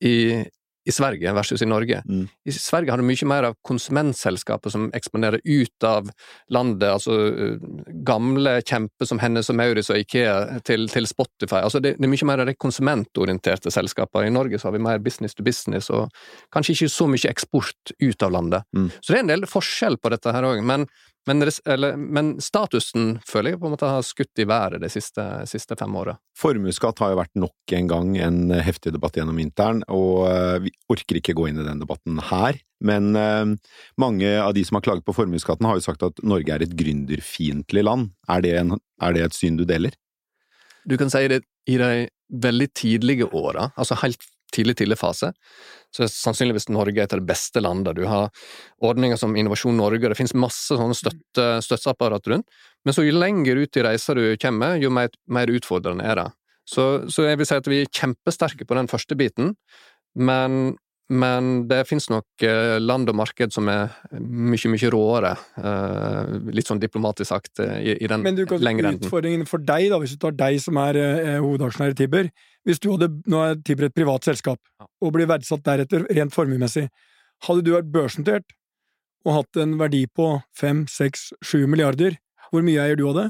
i, 0.04 0.46
i 0.86 0.92
Sverige 0.92 1.34
versus 1.34 1.62
i 1.62 1.68
Norge. 1.70 2.02
Mm. 2.10 2.28
I 2.46 2.52
Sverige 2.52 2.92
har 2.92 3.00
du 3.00 3.08
mye 3.08 3.28
mer 3.30 3.48
av 3.48 3.56
konsumentselskaper 3.66 4.74
som 4.74 4.90
eksponerer 4.96 5.42
ut 5.44 5.88
av 5.88 6.10
landet, 6.52 6.90
altså 6.90 7.16
uh, 7.16 7.70
gamle 8.06 8.58
kjemper 8.62 9.08
som 9.08 9.22
Hennes 9.24 9.50
og 9.52 9.60
Maurits 9.60 9.92
og 9.94 10.02
Ikea 10.02 10.60
til, 10.68 10.90
til 10.92 11.08
Spotify. 11.08 11.62
Altså 11.62 11.80
det, 11.84 11.96
det 12.00 12.08
er 12.08 12.14
mye 12.14 12.30
mer 12.30 12.44
av 12.44 12.52
de 12.52 12.58
konsumentorienterte 12.60 13.72
selskapene. 13.74 14.28
I 14.28 14.36
Norge 14.36 14.60
så 14.60 14.70
har 14.70 14.78
vi 14.78 14.84
mer 14.84 15.02
business 15.04 15.38
to 15.38 15.46
business, 15.46 15.90
og 15.94 16.12
kanskje 16.54 16.78
ikke 16.78 16.92
så 16.92 17.10
mye 17.12 17.32
eksport 17.32 17.96
ut 18.04 18.28
av 18.28 18.36
landet. 18.36 18.68
Mm. 18.76 18.92
Så 19.00 19.14
det 19.14 19.20
er 19.20 19.26
en 19.26 19.34
del 19.34 19.50
forskjell 19.50 20.00
på 20.02 20.12
dette 20.14 20.36
her 20.36 20.52
òg, 20.52 20.64
men, 20.68 20.88
men, 21.30 21.44
eller, 21.66 21.96
men 21.98 22.34
statusen 22.44 23.18
føler 23.28 23.54
jeg 23.54 23.60
på 23.62 23.70
en 23.70 23.74
måte 23.76 23.90
har 23.90 24.04
skutt 24.04 24.42
i 24.44 24.48
været 24.50 24.82
de 24.84 24.90
siste, 24.92 25.24
siste 25.48 25.78
fem 25.80 25.96
åra. 25.96 26.18
Formuesskatt 26.40 27.00
har 27.00 27.14
jo 27.14 27.20
vært 27.22 27.40
nok 27.40 27.76
en 27.78 27.92
gang 27.92 28.12
en 28.26 28.40
heftig 28.66 28.92
debatt 28.96 29.16
gjennom 29.20 29.40
vinteren, 29.40 29.84
og 29.88 30.26
eh, 30.28 30.58
vi 30.66 30.74
orker 30.92 31.20
ikke 31.22 31.36
gå 31.38 31.48
inn 31.50 31.62
i 31.64 31.68
den 31.68 31.84
debatten 31.84 32.20
her. 32.32 32.60
Men 32.84 33.14
eh, 33.16 33.54
mange 34.04 34.34
av 34.44 34.52
de 34.58 34.66
som 34.68 34.80
har 34.80 34.86
klaget 34.90 35.08
på 35.08 35.16
formuesskatten, 35.16 35.70
har 35.70 35.80
jo 35.80 35.88
sagt 35.88 36.04
at 36.04 36.20
Norge 36.28 36.52
er 36.52 36.66
et 36.66 36.76
gründerfiendtlig 36.80 37.86
land. 37.88 38.12
Er 38.28 38.44
det, 38.44 38.58
en, 38.60 38.76
er 39.00 39.16
det 39.16 39.28
et 39.30 39.38
syn 39.38 39.60
du 39.60 39.64
deler? 39.70 39.96
Du 40.84 40.98
kan 41.00 41.12
si 41.14 41.24
det 41.32 41.46
i 41.72 41.80
de 41.80 42.08
veldig 42.44 42.68
tidlige 42.76 43.30
åra, 43.32 43.70
altså 43.80 43.96
helt 44.02 44.20
tidlig, 44.54 44.78
tidlig 44.80 45.00
fase, 45.02 45.32
så 45.94 46.06
er 46.06 46.12
sannsynligvis 46.12 46.70
Norge 46.74 47.04
et 47.04 47.14
av 47.14 47.22
de 47.22 47.30
beste 47.30 47.62
landene. 47.62 47.94
Du 47.98 48.06
har 48.10 48.30
ordninger 48.84 49.20
som 49.20 49.36
Innovasjon 49.38 49.78
Norge, 49.78 50.10
det 50.10 50.18
finnes 50.18 50.36
masse 50.38 50.74
sånne 50.74 50.98
støtte, 50.98 51.50
støtteapparat 51.66 52.30
rundt. 52.32 52.62
Men 52.84 52.96
så 52.96 53.06
jo 53.06 53.16
lenger 53.16 53.62
ut 53.62 53.78
i 53.78 53.84
reisa 53.86 54.16
du 54.18 54.24
kommer, 54.42 54.80
jo 54.82 54.92
mer, 54.94 55.14
mer 55.30 55.52
utfordrende 55.54 56.08
er 56.08 56.20
det. 56.20 56.30
Så, 56.70 56.86
så 57.12 57.28
jeg 57.28 57.42
vil 57.42 57.50
si 57.50 57.60
at 57.60 57.68
vi 57.70 57.84
er 57.84 57.92
kjempesterke 57.92 58.66
på 58.68 58.78
den 58.78 58.90
første 58.92 59.18
biten, 59.20 59.54
men, 60.16 60.78
men 61.12 61.52
det 61.68 61.82
finnes 61.90 62.08
nok 62.12 62.46
eh, 62.48 62.78
land 62.80 63.12
og 63.12 63.18
marked 63.20 63.54
som 63.56 63.68
er 63.72 63.92
mye, 64.16 64.72
mye 64.72 64.92
råere, 64.94 65.34
eh, 65.60 66.34
litt 66.56 66.70
sånn 66.70 66.82
diplomatisk 66.82 67.34
sagt, 67.34 67.60
eh, 67.64 67.76
i, 67.82 67.98
i 68.00 68.10
den 68.10 68.24
Men 68.24 68.40
du 68.40 68.46
kan 68.50 68.64
lengre 68.64 68.94
enden. 68.94 69.04
utfordringen 69.04 69.50
for 69.50 69.64
deg, 69.64 69.90
da, 69.92 70.00
hvis 70.02 70.16
du 70.16 70.22
tar 70.24 70.38
deg 70.40 70.62
som 70.64 70.80
er 70.86 71.00
eh, 71.02 71.38
hovedaksjonær 71.44 71.96
i 71.96 72.00
Tibber 72.00 72.32
Hvis 72.64 72.80
du 72.80 72.92
hadde, 72.94 73.10
Nå 73.28 73.42
er 73.44 73.56
Tibber 73.66 73.90
et 73.90 73.96
privat 73.96 74.24
selskap, 74.24 74.60
og 75.02 75.14
blir 75.16 75.28
verdsatt 75.28 75.64
deretter 75.66 76.06
rent 76.10 76.34
formuemessig. 76.36 76.88
Hadde 77.44 77.64
du 77.66 77.74
vært 77.76 77.92
børsnotert 77.92 78.56
og 79.26 79.38
hatt 79.40 79.60
en 79.64 79.78
verdi 79.80 80.06
på 80.08 80.28
fem, 80.56 80.86
seks, 80.92 81.32
sju 81.44 81.66
milliarder, 81.68 82.18
hvor 82.52 82.64
mye 82.66 82.82
eier 82.84 83.00
du 83.00 83.06
av 83.10 83.16
det? 83.20 83.30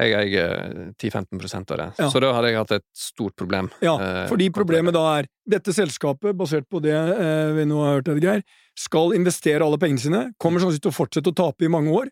Jeg 0.00 0.14
eier 0.16 0.92
10-15% 1.02 1.72
av 1.74 1.78
det, 1.80 1.86
Ja. 1.98 2.08
så 2.08 2.20
da 2.22 2.32
hadde 2.32 2.48
jeg 2.48 2.56
hatt 2.56 2.70
et 2.78 2.84
stort 2.96 3.34
problem. 3.36 3.68
Ja, 3.82 3.96
eh, 4.00 4.28
fordi 4.30 4.48
problemet 4.54 4.94
da 4.94 5.18
er 5.18 5.26
dette 5.44 5.74
selskapet, 5.76 6.36
basert 6.38 6.64
på 6.70 6.80
det 6.80 6.94
eh, 6.94 7.52
vi 7.52 7.64
nå 7.68 7.82
har 7.84 7.98
hørt, 7.98 8.08
Edgeir, 8.08 8.42
skal 8.78 9.12
investere 9.12 9.60
alle 9.66 9.76
pengene 9.78 10.00
sine, 10.00 10.22
kommer 10.38 10.60
sannsynligvis 10.62 10.84
til 10.86 10.92
å 10.92 10.96
fortsette 10.96 11.32
å 11.32 11.36
tape 11.36 11.66
i 11.66 11.68
mange 11.72 11.90
år. 11.92 12.08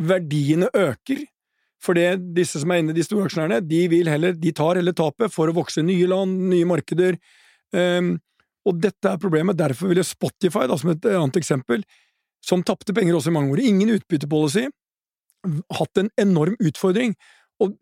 Verdiene 0.00 0.70
øker, 0.72 1.26
fordi 1.82 2.06
disse 2.36 2.60
som 2.62 2.72
er 2.72 2.82
inne, 2.82 2.94
de 2.96 3.04
store 3.04 3.28
aksjonærene, 3.28 3.60
de, 3.68 3.82
vil 3.92 4.08
heller, 4.10 4.36
de 4.36 4.52
tar 4.56 4.80
heller 4.80 4.96
tapet 4.96 5.32
for 5.32 5.50
å 5.50 5.56
vokse 5.56 5.82
i 5.82 5.86
nye 5.86 6.08
land, 6.10 6.38
nye 6.50 6.68
markeder. 6.68 7.18
Um, 7.76 8.14
og 8.66 8.80
dette 8.82 9.12
er 9.12 9.20
problemet. 9.22 9.58
Derfor 9.58 9.92
ville 9.92 10.04
Spotify, 10.06 10.64
da, 10.70 10.78
som 10.80 10.90
et 10.94 11.08
annet 11.12 11.38
eksempel, 11.38 11.84
som 12.44 12.64
tapte 12.66 12.94
penger 12.96 13.18
også 13.18 13.30
i 13.30 13.36
mange 13.36 13.54
år, 13.54 13.62
ingen 13.62 13.92
utbyttepolicy, 13.94 14.66
hatt 15.78 16.00
en 16.00 16.10
enorm 16.20 16.56
utfordring. 16.58 17.14
Og 17.62 17.76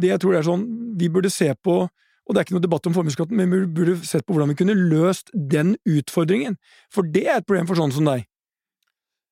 det 0.00 0.12
jeg 0.12 0.22
tror 0.22 0.34
det 0.34 0.42
er 0.42 0.50
sånn, 0.50 0.68
vi 1.00 1.10
burde 1.12 1.32
se 1.32 1.50
på 1.64 1.82
og 2.28 2.36
det 2.36 2.42
er 2.42 2.44
ikke 2.44 2.58
noe 2.58 2.64
debatt 2.66 2.86
om 2.90 2.92
formuesskatten, 2.92 3.38
men 3.40 3.48
vi 3.48 3.58
burde 3.72 3.94
sett 4.04 4.26
på 4.28 4.34
hvordan 4.36 4.50
vi 4.52 4.58
kunne 4.60 4.76
løst 4.76 5.30
den 5.32 5.78
utfordringen. 5.88 6.58
For 6.92 7.06
det 7.08 7.24
er 7.24 7.40
et 7.40 7.46
problem 7.48 7.68
for 7.70 7.80
sånne 7.80 7.96
som 7.96 8.04
deg. 8.04 8.26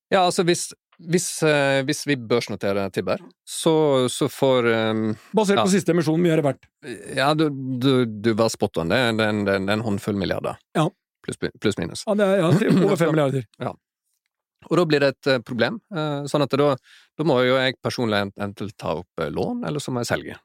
Ja, 0.08 0.22
altså 0.22 0.46
hvis, 0.48 0.70
hvis, 0.98 1.26
eh, 1.44 1.82
hvis 1.84 2.04
vi 2.08 2.16
børsnoterer 2.16 2.90
Tibber, 2.94 3.20
så, 3.46 4.06
så 4.12 4.28
får 4.32 4.68
eh, 4.72 5.00
Basert 5.36 5.58
Ja. 5.60 5.64
på 5.66 5.72
siste 5.74 5.92
emisjon, 5.92 6.20
mye 6.22 6.32
er 6.36 6.40
det 6.42 6.46
verdt. 6.46 6.68
Ja, 7.16 7.32
du, 7.34 7.48
du, 7.50 7.90
du 8.06 8.30
var 8.38 8.48
spot 8.52 8.78
on. 8.82 8.88
Det 8.92 8.96
er 8.96 9.10
en, 9.12 9.42
en, 9.48 9.68
en 9.68 9.84
håndfull 9.84 10.16
milliarder. 10.16 10.56
Ja. 10.76 10.86
Pluss 11.26 11.36
plus, 11.60 11.76
minus. 11.78 12.04
Ja, 12.06 12.14
det 12.14 12.26
er 12.30 12.38
ja, 12.38 12.48
over 12.86 12.96
fem 13.00 13.12
milliarder. 13.12 13.44
Ja. 13.66 13.74
Og 14.66 14.78
da 14.80 14.84
blir 14.88 14.98
det 15.04 15.08
et 15.12 15.28
eh, 15.30 15.38
problem. 15.46 15.76
eh, 15.94 16.24
Sånn 16.26 16.42
at 16.42 16.54
da, 16.58 16.72
da 17.18 17.24
må 17.28 17.36
jo 17.46 17.54
jeg 17.60 17.76
personlig 17.84 18.24
enten 18.34 18.70
ta 18.80 18.96
opp 19.02 19.20
lån, 19.30 19.60
eller 19.68 19.78
så 19.84 19.92
må 19.94 20.02
jeg 20.02 20.08
selge. 20.10 20.38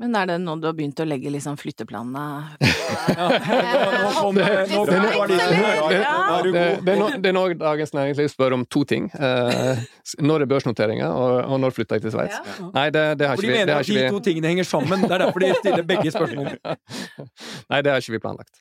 Men 0.00 0.16
er 0.18 0.26
det 0.30 0.36
nå 0.42 0.54
du 0.60 0.66
har 0.68 0.74
begynt 0.76 1.00
å 1.02 1.06
legge 1.08 1.30
liksom 1.32 1.56
flytteplanene 1.60 2.24
Ja, 3.14 3.28
kom 4.18 4.34
det 4.38 4.44
er 4.44 4.66
var 4.74 4.86
det- 4.88 5.00
litt- 5.30 5.92
Ja. 5.94 6.42
Nå 6.94 7.32
nå 7.34 7.44
Dagens 7.60 7.92
Næringsliv 7.94 8.28
spør 8.32 8.54
om 8.58 8.64
to 8.66 8.84
ting. 8.88 9.10
Eh, 9.14 9.76
når 10.20 10.42
er 10.44 10.50
børsnoteringa, 10.50 11.08
og, 11.12 11.44
og 11.52 11.60
når 11.60 11.70
flytter 11.76 11.96
jeg 11.98 12.02
til 12.06 12.12
Sveits? 12.16 12.36
Ja. 12.40 12.68
Nei, 12.74 12.86
det, 12.94 13.04
det 13.20 13.28
har 13.28 13.34
ikke 13.36 13.46
vi, 13.46 13.52
De 13.52 13.58
mener 13.64 13.74
at 13.80 13.86
de 13.86 14.08
to 14.10 14.20
tingene 14.28 14.46
henger 14.54 14.64
sammen. 14.68 15.00
Det 15.04 15.10
er 15.12 15.18
derfor 15.26 15.40
de 15.44 15.54
stiller 15.60 15.84
begge 15.88 16.10
spørsmålene. 16.14 16.58
Nei, 17.70 17.80
det 17.82 17.90
har 17.92 17.98
ikke 18.04 18.16
vi 18.16 18.22
planlagt. 18.26 18.54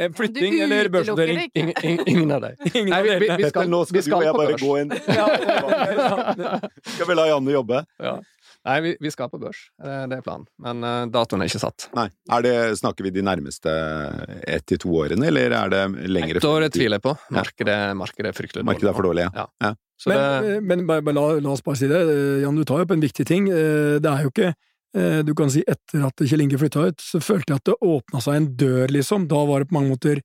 Eh, 0.00 0.08
Flytting 0.16 0.54
eller 0.64 0.88
børsnotering? 0.88 1.50
Ingen, 1.54 1.74
ingen, 1.84 2.06
ingen 2.08 2.30
av 2.32 2.40
dem. 2.46 2.54
Nei, 2.88 3.02
vi, 3.04 3.10
vi, 3.20 3.28
vi 3.42 3.48
skal, 3.52 3.68
nå 3.68 3.82
vi 3.92 4.00
skal 4.06 4.16
du 4.16 4.16
og 4.16 4.24
jeg 4.24 4.32
på 4.32 4.38
bare 4.40 4.52
børs. 4.54 4.62
gå 4.64 4.72
inn. 4.80 4.90
Skal 6.94 7.06
vi 7.10 7.14
la 7.18 7.26
Janne 7.28 7.52
jobbe? 7.58 7.82
Ja. 8.00 8.14
Nei, 8.62 8.76
vi, 8.84 8.90
vi 9.02 9.10
skal 9.10 9.26
på 9.30 9.40
børs. 9.42 9.58
Det, 9.82 9.94
det 10.12 10.18
er 10.20 10.22
planen. 10.22 10.44
Men 10.62 10.84
uh, 10.86 11.04
datoen 11.10 11.42
er 11.42 11.48
ikke 11.50 11.62
satt. 11.64 11.88
Nei. 11.98 12.04
Er 12.30 12.44
det, 12.46 12.52
snakker 12.78 13.08
vi 13.08 13.10
de 13.14 13.24
nærmeste 13.26 13.72
ett 14.46 14.66
til 14.70 14.78
to 14.84 14.92
årene, 15.02 15.26
eller 15.32 15.54
er 15.58 15.72
det 15.72 15.80
lengre 16.06 16.38
Et 16.38 16.46
år 16.46 16.68
tviler 16.70 17.00
jeg 17.00 17.04
på. 17.08 17.14
Markedet, 17.34 17.78
markedet 17.98 18.30
er 18.30 18.36
fryktelig 18.38 18.66
Markedet 18.68 18.92
er 18.92 18.98
for 18.98 19.08
dårlig, 19.10 19.26
ja. 19.26 19.32
Ja. 19.42 19.48
ja. 19.66 19.72
Så 20.02 20.10
Men, 20.12 20.18
det, 20.22 20.52
eh, 20.54 20.60
men 20.70 20.84
bare, 20.86 21.02
bare 21.06 21.14
la, 21.18 21.24
la 21.42 21.54
oss 21.56 21.62
bare 21.66 21.78
si 21.78 21.90
det. 21.90 22.02
Eh, 22.14 22.42
Jan, 22.44 22.58
du 22.58 22.64
tar 22.66 22.80
jo 22.82 22.86
opp 22.86 22.94
en 22.94 23.02
viktig 23.02 23.26
ting. 23.26 23.50
Eh, 23.50 23.98
Det 24.02 24.10
er 24.10 24.24
jo 24.26 24.30
ikke 24.32 24.48
eh, 24.52 25.20
Du 25.26 25.34
kan 25.38 25.50
si 25.50 25.62
etter 25.66 26.06
at 26.08 26.22
Kjell 26.22 26.46
Inge 26.46 26.58
flytta 26.62 26.86
ut, 26.90 27.02
så 27.02 27.20
følte 27.22 27.54
jeg 27.54 27.62
at 27.62 27.70
det 27.70 27.78
åpna 27.82 28.22
seg 28.22 28.38
en 28.38 28.48
dør, 28.62 28.86
liksom. 28.94 29.26
Da 29.30 29.42
var 29.48 29.62
det 29.62 29.70
på 29.70 29.78
mange 29.78 29.94
måter 29.96 30.22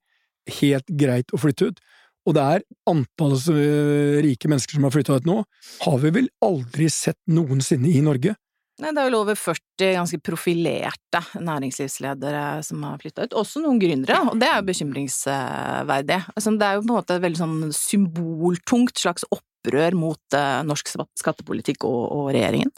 helt 0.62 0.86
greit 0.98 1.34
å 1.34 1.42
flytte 1.42 1.72
ut. 1.72 1.82
Og 2.28 2.36
det 2.36 2.44
er 2.44 2.66
antallet 2.90 3.46
eh, 3.54 4.18
rike 4.26 4.50
mennesker 4.50 4.76
som 4.76 4.84
har 4.84 4.92
flytta 4.92 5.16
ut 5.16 5.28
nå, 5.28 5.38
har 5.86 5.96
vi 6.02 6.12
vel 6.18 6.28
aldri 6.44 6.90
sett 6.92 7.18
noensinne 7.32 7.88
i 7.88 8.02
Norge. 8.04 8.34
Nei, 8.78 8.92
det 8.94 9.00
er 9.00 9.08
vel 9.08 9.16
over 9.18 9.34
40 9.34 9.94
ganske 9.96 10.20
profilerte 10.22 11.22
næringslivsledere 11.42 12.42
som 12.62 12.84
har 12.86 13.00
flytta 13.02 13.26
ut. 13.26 13.34
Også 13.40 13.62
noen 13.64 13.80
gründere, 13.82 14.20
og 14.30 14.38
det 14.38 14.46
er 14.46 14.60
jo 14.60 14.68
bekymringsverdig. 14.68 16.20
Altså, 16.36 16.52
det 16.54 16.68
er 16.68 16.76
jo 16.76 16.84
på 16.84 16.86
en 16.86 16.94
måte 16.94 17.16
et 17.16 17.24
veldig 17.24 17.40
sånn 17.40 17.56
symboltungt 17.74 19.02
slags 19.02 19.26
opprør 19.34 19.98
mot 19.98 20.38
eh, 20.38 20.60
norsk 20.68 20.94
skattepolitikk 20.94 21.88
og, 21.88 22.04
og 22.20 22.30
regjeringen. 22.36 22.70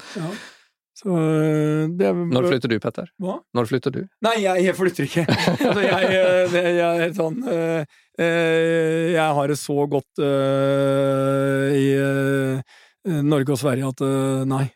Så 1.00 1.08
eh, 1.16 1.84
det 1.96 2.06
er 2.10 2.16
når 2.28 2.48
flytter 2.50 2.68
du, 2.68 2.76
Petter? 2.82 3.06
Hva? 3.22 3.38
Når 3.56 3.68
flytter 3.70 3.94
du? 3.94 4.00
Nei, 4.26 4.34
jeg, 4.44 4.66
jeg 4.66 4.76
flytter 4.76 5.06
ikke. 5.08 5.24
altså, 5.54 5.84
jeg, 5.86 6.10
eh, 6.18 6.42
det- 6.52 6.74
jeg 6.76 7.06
er 7.06 7.14
sånn 7.16 7.38
eh, 7.48 7.94
eh, 8.20 9.06
Jeg 9.14 9.30
har 9.38 9.48
det 9.48 9.56
så 9.60 9.78
godt 9.88 10.20
eh, 10.20 11.70
i 11.80 11.86
eh, 11.96 13.22
Norge 13.24 13.54
og 13.56 13.62
Sverige 13.62 13.88
at 13.94 14.04
eh, 14.04 14.44
nei. 14.50 14.66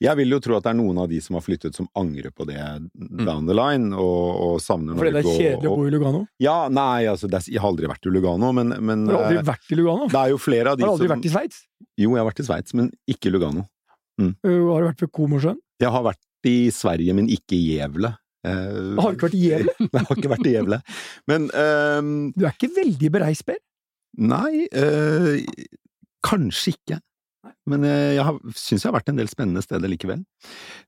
Jeg 0.00 0.16
vil 0.16 0.32
jo 0.32 0.38
tro 0.40 0.54
at 0.56 0.64
det 0.64 0.70
er 0.72 0.76
noen 0.78 0.96
av 1.02 1.10
de 1.10 1.18
som 1.20 1.36
har 1.36 1.42
flyttet 1.44 1.76
som 1.76 1.84
angrer 2.00 2.32
på 2.32 2.46
det 2.48 2.56
down 3.20 3.44
the 3.48 3.52
line, 3.56 3.90
og, 3.92 4.28
og 4.46 4.54
savner 4.64 4.96
Fordi 4.96 5.10
det 5.12 5.20
er 5.20 5.26
kjedelig 5.28 5.68
å 5.68 5.74
bo 5.76 5.84
i 5.84 5.92
Lugano. 5.92 6.22
Ja, 6.40 6.54
nei, 6.72 7.02
altså, 7.10 7.28
det 7.28 7.36
er, 7.42 7.48
jeg 7.52 7.60
har 7.60 7.68
aldri 7.68 7.90
vært 7.90 8.08
i 8.08 8.12
Lugano, 8.14 8.48
men, 8.56 8.72
men 8.80 9.02
Har 9.10 9.12
du 9.12 9.18
aldri 9.26 9.40
eh, 9.42 9.48
vært 9.50 9.68
i 9.68 9.76
Lugano? 9.80 10.08
det 10.08 10.22
er 10.22 10.32
jo 10.32 10.38
flere 10.40 10.72
av 10.72 10.80
de 10.80 10.86
Har 10.86 10.88
du 10.88 10.94
aldri 10.96 11.08
som 11.10 11.16
vært 11.18 11.28
i 11.28 11.32
Sveits? 11.34 11.60
Jo, 12.00 12.14
jeg 12.14 12.22
har 12.22 12.28
vært 12.30 12.40
i 12.40 12.48
Sveits, 12.48 12.76
men 12.80 12.88
ikke 13.12 13.28
i 13.28 13.34
Lugano. 13.36 13.66
Mm. 14.20 14.32
Har 14.40 14.80
du 14.80 14.88
vært 14.88 15.04
ved 15.04 15.12
Komosjøen? 15.20 15.60
Jeg 15.80 15.92
har 15.94 16.04
vært 16.04 16.48
i 16.50 16.70
Sverige, 16.74 17.14
men 17.16 17.28
ikke 17.32 17.56
i 17.56 17.76
Gävle. 17.76 18.14
Uh, 18.46 18.96
Har 18.96 19.12
du 19.12 19.18
ikke 19.18 19.28
vært 19.28 19.36
i 19.36 19.44
Gävle? 19.50 19.74
Nei, 19.84 20.00
jeg 20.00 20.06
har 20.08 20.22
ikke 20.22 20.32
vært 20.32 20.48
i 20.48 20.54
Gävle. 20.54 20.80
Men 21.28 21.50
ehm, 21.52 22.16
Du 22.36 22.46
er 22.46 22.56
ikke 22.56 22.72
veldig 22.78 23.12
bereist, 23.12 23.44
Per. 23.48 23.60
Nei, 24.20 24.66
uh, 24.74 25.38
kanskje 26.26 26.74
ikke. 26.74 27.00
Men 27.70 27.86
uh, 27.86 28.10
jeg 28.16 28.56
syns 28.58 28.84
jeg 28.84 28.90
har 28.90 28.98
vært 28.98 29.12
en 29.12 29.20
del 29.20 29.30
spennende 29.30 29.62
steder 29.64 29.90
likevel. 29.92 30.24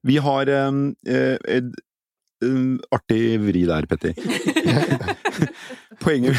Vi 0.07 0.18
har 0.22 0.50
eh, 0.50 0.78
et, 1.57 1.68
eh, 2.42 2.94
Artig 2.96 3.22
vri 3.44 3.64
der, 3.68 3.87
Petter. 3.88 4.16
poenget, 6.02 6.37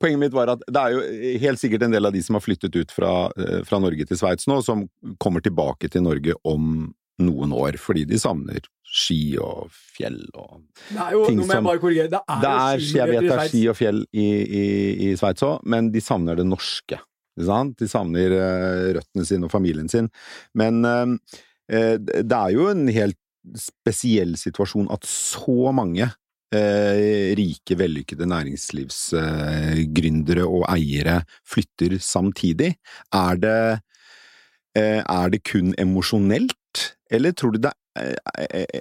poenget 0.00 0.20
mitt 0.22 0.34
var 0.34 0.54
at 0.54 0.62
det 0.64 0.82
er 0.82 0.94
jo 0.94 1.02
helt 1.44 1.60
sikkert 1.60 1.86
en 1.86 1.94
del 1.94 2.08
av 2.08 2.14
de 2.16 2.22
som 2.24 2.38
har 2.38 2.44
flyttet 2.44 2.78
ut 2.78 2.94
fra, 2.94 3.12
fra 3.68 3.80
Norge 3.82 4.06
til 4.08 4.18
Sveits 4.18 4.48
nå, 4.48 4.62
som 4.64 4.86
kommer 5.22 5.44
tilbake 5.44 5.90
til 5.92 6.06
Norge 6.06 6.38
om 6.48 6.88
noen 7.22 7.52
år, 7.56 7.78
fordi 7.80 8.04
de 8.08 8.18
savner 8.20 8.60
ski 8.86 9.36
og 9.42 9.66
fjell 9.72 10.28
og 10.38 10.60
er 10.94 11.12
jo, 11.16 11.24
Ting 11.26 11.40
som-. 11.42 11.66
Det 11.66 12.06
er, 12.06 12.10
det 12.12 12.52
er, 12.52 12.80
ski, 12.80 12.98
jeg 13.00 13.08
vet 13.10 13.22
det 13.26 13.34
er 13.34 13.48
ski 13.50 13.62
og 13.72 13.76
fjell 13.78 14.00
i, 14.12 14.26
i, 14.44 14.64
i 15.08 15.16
Sveits 15.18 15.42
òg, 15.46 15.56
men 15.66 15.90
de 15.94 16.00
savner 16.04 16.34
det 16.38 16.46
norske. 16.48 16.98
De 17.36 17.88
savner 17.90 18.30
eh, 18.32 18.94
røttene 18.96 19.24
sine 19.28 19.44
og 19.48 19.52
familien 19.52 19.88
sin. 19.92 20.08
Men 20.56 20.84
eh, 20.88 21.06
eh, 21.68 21.96
det 22.00 22.36
er 22.36 22.50
jo 22.54 22.68
en 22.72 22.88
helt 22.88 23.18
spesiell 23.60 24.36
situasjon 24.40 24.88
at 24.94 25.04
så 25.06 25.72
mange 25.76 26.10
rike, 26.56 27.74
vellykkede 27.76 28.26
næringslivsgründere 28.30 30.44
og 30.46 30.62
eiere 30.70 31.26
flytter 31.44 31.98
samtidig. 32.00 32.78
Er 33.12 33.36
det, 33.42 33.80
er 34.78 35.28
det 35.34 35.42
kun 35.50 35.74
emosjonelt, 35.76 36.54
eller 37.12 37.34
tror 37.36 37.54
du 37.54 37.60
det 37.62 37.72
er 37.72 38.16
eh, 38.50 38.80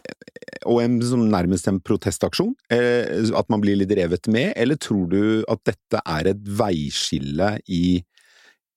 og 0.66 0.82
en, 0.82 0.98
nærmest 1.30 1.70
en 1.70 1.80
protestaksjon? 1.84 2.56
Eh, 2.74 3.30
at 3.38 3.52
man 3.54 3.62
blir 3.64 3.78
litt 3.78 3.94
revet 3.96 4.28
med? 4.32 4.54
Eller 4.58 4.80
tror 4.82 5.06
du 5.12 5.22
at 5.52 5.62
dette 5.68 6.02
er 6.02 6.32
et 6.32 6.50
veiskille 6.60 7.52
i, 7.70 8.02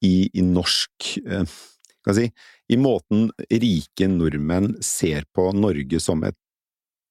i, 0.04 0.14
i 0.28 0.44
norsk 0.44 1.14
eh, 1.24 1.58
jeg 2.08 2.16
si 2.16 2.74
I 2.74 2.78
måten 2.80 3.28
rike 3.50 4.08
nordmenn 4.10 4.76
ser 4.84 5.26
på 5.34 5.50
Norge 5.56 6.00
som 6.00 6.24
et 6.28 6.38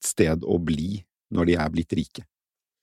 sted 0.04 0.45
å 0.45 0.58
bli 0.62 1.04
når 1.34 1.50
de 1.50 1.58
er 1.60 1.73
blitt 1.73 1.95
rike? 1.97 2.26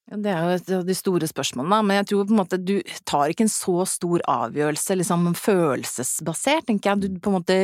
Det 0.05 0.29
er 0.29 0.43
jo 0.45 0.53
et 0.53 0.67
av 0.77 0.83
de 0.85 0.95
store 0.95 1.27
spørsmålene, 1.31 1.79
men 1.89 1.97
jeg 1.97 2.07
tror 2.11 2.27
på 2.29 2.35
en 2.35 2.41
måte 2.43 2.59
du 2.61 2.75
tar 3.09 3.31
ikke 3.33 3.47
en 3.47 3.51
så 3.53 3.87
stor 3.89 4.21
avgjørelse 4.29 4.97
liksom 5.01 5.31
følelsesbasert, 5.41 6.67
tenker 6.69 6.91
jeg. 6.93 7.15
Du 7.15 7.21
på 7.25 7.31
en 7.33 7.37
måte 7.39 7.57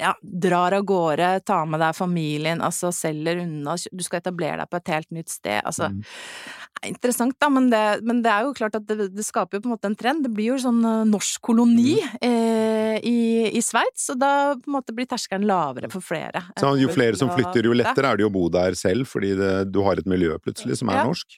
ja, 0.00 0.14
drar 0.22 0.72
av 0.78 0.86
gårde, 0.88 1.28
tar 1.44 1.66
med 1.68 1.82
deg 1.84 1.96
familien, 1.98 2.62
altså 2.64 2.88
selger 2.94 3.42
unna, 3.44 3.76
du 3.92 4.04
skal 4.06 4.22
etablere 4.22 4.62
deg 4.62 4.70
på 4.72 4.80
et 4.80 4.92
helt 4.94 5.10
nytt 5.20 5.34
sted. 5.34 5.60
Altså, 5.60 5.90
Mm. 5.92 6.00
det 6.00 6.86
er 6.86 6.88
interessant, 6.92 7.36
da, 7.40 7.48
men 7.52 7.68
det, 7.70 7.82
men 8.06 8.22
det 8.24 8.30
er 8.32 8.46
jo 8.46 8.54
klart 8.56 8.74
at 8.78 8.86
det, 8.88 9.10
det 9.14 9.24
skaper 9.26 9.58
jo 9.58 9.64
på 9.66 9.68
en 9.68 9.74
måte 9.76 9.90
en 9.90 9.96
trend. 9.98 10.24
Det 10.24 10.32
blir 10.32 10.54
jo 10.54 10.58
sånn 10.62 10.80
eh, 10.84 11.04
norsk 11.08 11.42
koloni 11.50 11.98
eh, 12.24 12.96
i, 13.04 13.50
i 13.52 13.60
Sveits, 13.64 14.08
og 14.14 14.20
da 14.22 14.32
på 14.56 14.70
en 14.70 14.76
måte 14.78 14.94
blir 14.96 15.08
terskelen 15.10 15.44
lavere 15.48 15.90
for 15.92 16.00
flere. 16.00 16.46
Så 16.58 16.72
jo 16.80 16.88
eh, 16.88 16.96
flere 16.96 17.20
som 17.20 17.28
flytter, 17.34 17.68
jo 17.68 17.76
lettere 17.76 18.08
er 18.08 18.16
det 18.16 18.24
jo 18.24 18.32
å 18.32 18.36
bo 18.38 18.46
der 18.56 18.72
selv, 18.78 19.04
fordi 19.10 19.34
det, 19.36 19.52
du 19.74 19.82
har 19.84 20.00
et 20.00 20.08
miljø 20.08 20.38
plutselig 20.40 20.80
som 20.80 20.88
er 20.94 21.02
Ja. 21.02 21.04
norsk. 21.10 21.36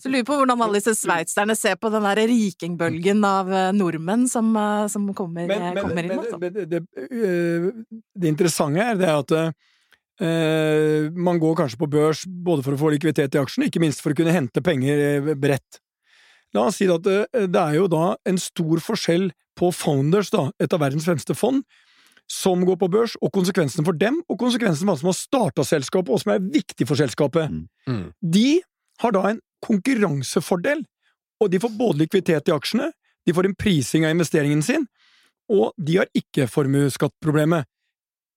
Så 0.00 0.08
lurer 0.08 0.24
på 0.24 0.36
hvordan 0.38 0.62
alle 0.64 0.80
disse 0.80 0.94
sveitserne 0.96 1.54
ser 1.58 1.76
på 1.76 1.90
den 1.92 2.06
der 2.08 2.22
rikingbølgen 2.30 3.24
av 3.26 3.50
eh, 3.52 3.72
nordmenn 3.76 4.24
som, 4.32 4.48
eh, 4.56 4.86
som 4.88 5.10
kommer, 5.16 5.44
Men, 5.50 5.66
men, 5.74 5.82
kommer 5.84 6.06
inn. 6.06 6.14
men 6.14 6.22
Altså. 6.22 6.38
det, 6.40 6.64
det, 6.70 6.80
øh, 7.10 7.68
det 8.16 8.32
interessante 8.32 8.80
her, 8.80 8.96
det 8.96 9.10
er 9.10 9.18
at 9.20 9.34
uh, 9.36 11.10
man 11.16 11.40
går 11.40 11.58
kanskje 11.58 11.80
på 11.80 11.90
børs 11.92 12.24
både 12.24 12.64
for 12.64 12.76
å 12.76 12.80
få 12.80 12.94
likviditet 12.94 13.36
i 13.36 13.42
aksjene, 13.42 13.68
ikke 13.68 13.82
minst 13.84 14.00
for 14.04 14.14
å 14.14 14.16
kunne 14.16 14.34
hente 14.36 14.64
penger 14.64 15.34
bredt. 15.40 15.82
La 16.56 16.66
oss 16.68 16.80
si 16.80 16.88
at 16.90 17.04
det 17.04 17.60
er 17.60 17.76
jo 17.76 17.86
da 17.88 18.14
en 18.28 18.40
stor 18.40 18.80
forskjell 18.84 19.30
på 19.56 19.70
Founders, 19.82 20.32
da, 20.32 20.48
et 20.60 20.72
av 20.72 20.80
verdens 20.82 21.06
fremste 21.08 21.36
fond, 21.36 21.60
som 22.30 22.62
går 22.64 22.78
på 22.78 22.88
børs, 22.92 23.16
og 23.20 23.32
konsekvensen 23.34 23.84
for 23.86 23.96
dem, 23.96 24.20
og 24.30 24.38
konsekvensen 24.40 24.86
for 24.86 24.94
alle 24.94 25.02
som 25.02 25.10
har 25.10 25.18
starta 25.18 25.66
selskapet, 25.66 26.12
og 26.14 26.22
som 26.22 26.34
er 26.36 26.44
viktig 26.44 26.86
for 26.88 27.00
selskapet. 27.00 27.50
Mm. 27.90 28.04
De 28.22 28.60
har 29.00 29.14
da 29.16 29.24
en 29.30 29.40
konkurransefordel, 29.64 30.84
og 31.40 31.52
de 31.52 31.60
får 31.62 31.76
både 31.76 32.02
likviditet 32.04 32.50
i 32.50 32.54
aksjene, 32.54 32.90
de 33.26 33.34
får 33.36 33.48
en 33.48 33.56
prising 33.56 34.06
av 34.06 34.14
investeringen 34.14 34.62
sin, 34.64 34.86
og 35.50 35.72
de 35.80 36.00
har 36.00 36.10
ikke 36.16 36.48
formuesskattproblemet. 36.50 37.66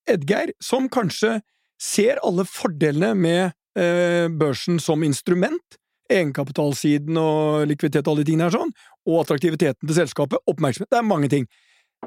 Edgeir, 0.09 0.51
som 0.63 0.89
kanskje 0.91 1.37
ser 1.81 2.19
alle 2.25 2.45
fordelene 2.47 3.13
med 3.15 3.43
eh, 3.79 4.27
børsen 4.31 4.79
som 4.83 5.03
instrument, 5.05 5.77
egenkapitalsiden 6.11 7.17
og 7.19 7.67
likviditet 7.69 8.07
og 8.07 8.13
alle 8.13 8.23
de 8.23 8.31
tingene 8.31 8.49
her 8.49 8.55
sånn, 8.57 8.73
og 9.07 9.21
attraktiviteten 9.21 9.87
til 9.87 9.97
selskapet, 9.97 10.41
oppmerksomhet, 10.49 10.91
det 10.91 10.99
er 10.99 11.07
mange 11.07 11.29
ting. 11.31 11.47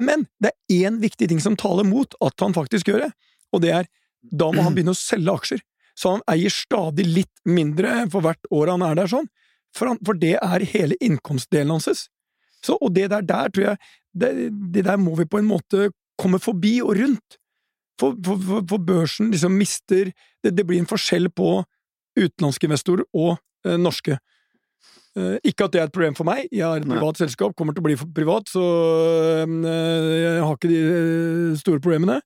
Men 0.01 0.27
det 0.43 0.53
er 0.53 0.89
én 0.89 1.01
viktig 1.01 1.31
ting 1.31 1.41
som 1.43 1.57
taler 1.57 1.87
mot 1.89 2.13
at 2.25 2.45
han 2.45 2.57
faktisk 2.57 2.91
gjør 2.91 3.07
det, 3.07 3.13
og 3.55 3.65
det 3.65 3.73
er 3.73 3.89
da 4.27 4.51
må 4.53 4.65
han 4.67 4.75
begynne 4.75 4.95
å 4.97 4.99
selge 4.99 5.33
aksjer. 5.33 5.65
Så 5.97 6.17
han 6.17 6.25
eier 6.29 6.53
stadig 6.53 7.07
litt 7.09 7.33
mindre 7.49 8.05
for 8.13 8.25
hvert 8.25 8.51
år 8.53 8.75
han 8.75 8.85
er 8.85 8.99
der 8.99 9.11
sånn, 9.11 9.29
for, 9.77 9.91
han, 9.91 10.01
for 10.05 10.19
det 10.19 10.37
er 10.41 10.65
hele 10.73 10.97
innkomstdelen 11.05 11.73
hans. 11.75 12.07
Så, 12.65 12.77
og 12.77 12.93
det 12.97 13.11
der, 13.13 13.25
der 13.25 13.53
tror 13.53 13.71
jeg 13.71 13.81
det, 14.17 14.31
det 14.73 14.87
der 14.87 15.01
må 15.01 15.15
vi 15.19 15.29
på 15.29 15.41
en 15.41 15.49
måte 15.49 15.91
komme 16.21 16.41
forbi 16.41 16.79
og 16.85 16.97
rundt. 17.01 17.41
For, 18.01 18.17
for, 18.25 18.63
for, 18.69 18.81
børsen 18.85 19.31
liksom 19.33 19.55
mister 19.57 20.11
det, 20.45 20.53
det 20.53 20.67
blir 20.69 20.83
en 20.83 20.89
forskjell 20.89 21.31
på 21.33 21.63
utenlandske 22.17 22.69
investorer 22.69 23.07
og 23.17 23.39
eh, 23.65 23.79
norske. 23.81 24.19
Eh, 25.17 25.37
ikke 25.49 25.65
at 25.65 25.73
det 25.73 25.81
er 25.81 25.89
et 25.89 25.95
problem 25.95 26.17
for 26.17 26.29
meg, 26.29 26.45
jeg 26.53 26.65
har 26.65 26.83
et 26.83 26.85
Nei. 26.85 26.99
privat 26.99 27.21
selskap, 27.23 27.55
kommer 27.57 27.73
til 27.73 27.81
å 27.81 27.87
bli 27.87 27.97
privat, 28.19 28.51
så 28.53 28.65
eh, 29.47 29.55
jeg 30.13 30.43
har 30.45 30.59
ikke 30.59 30.73
de 30.73 30.81
eh, 30.83 31.55
store 31.61 31.81
problemene. 31.81 32.19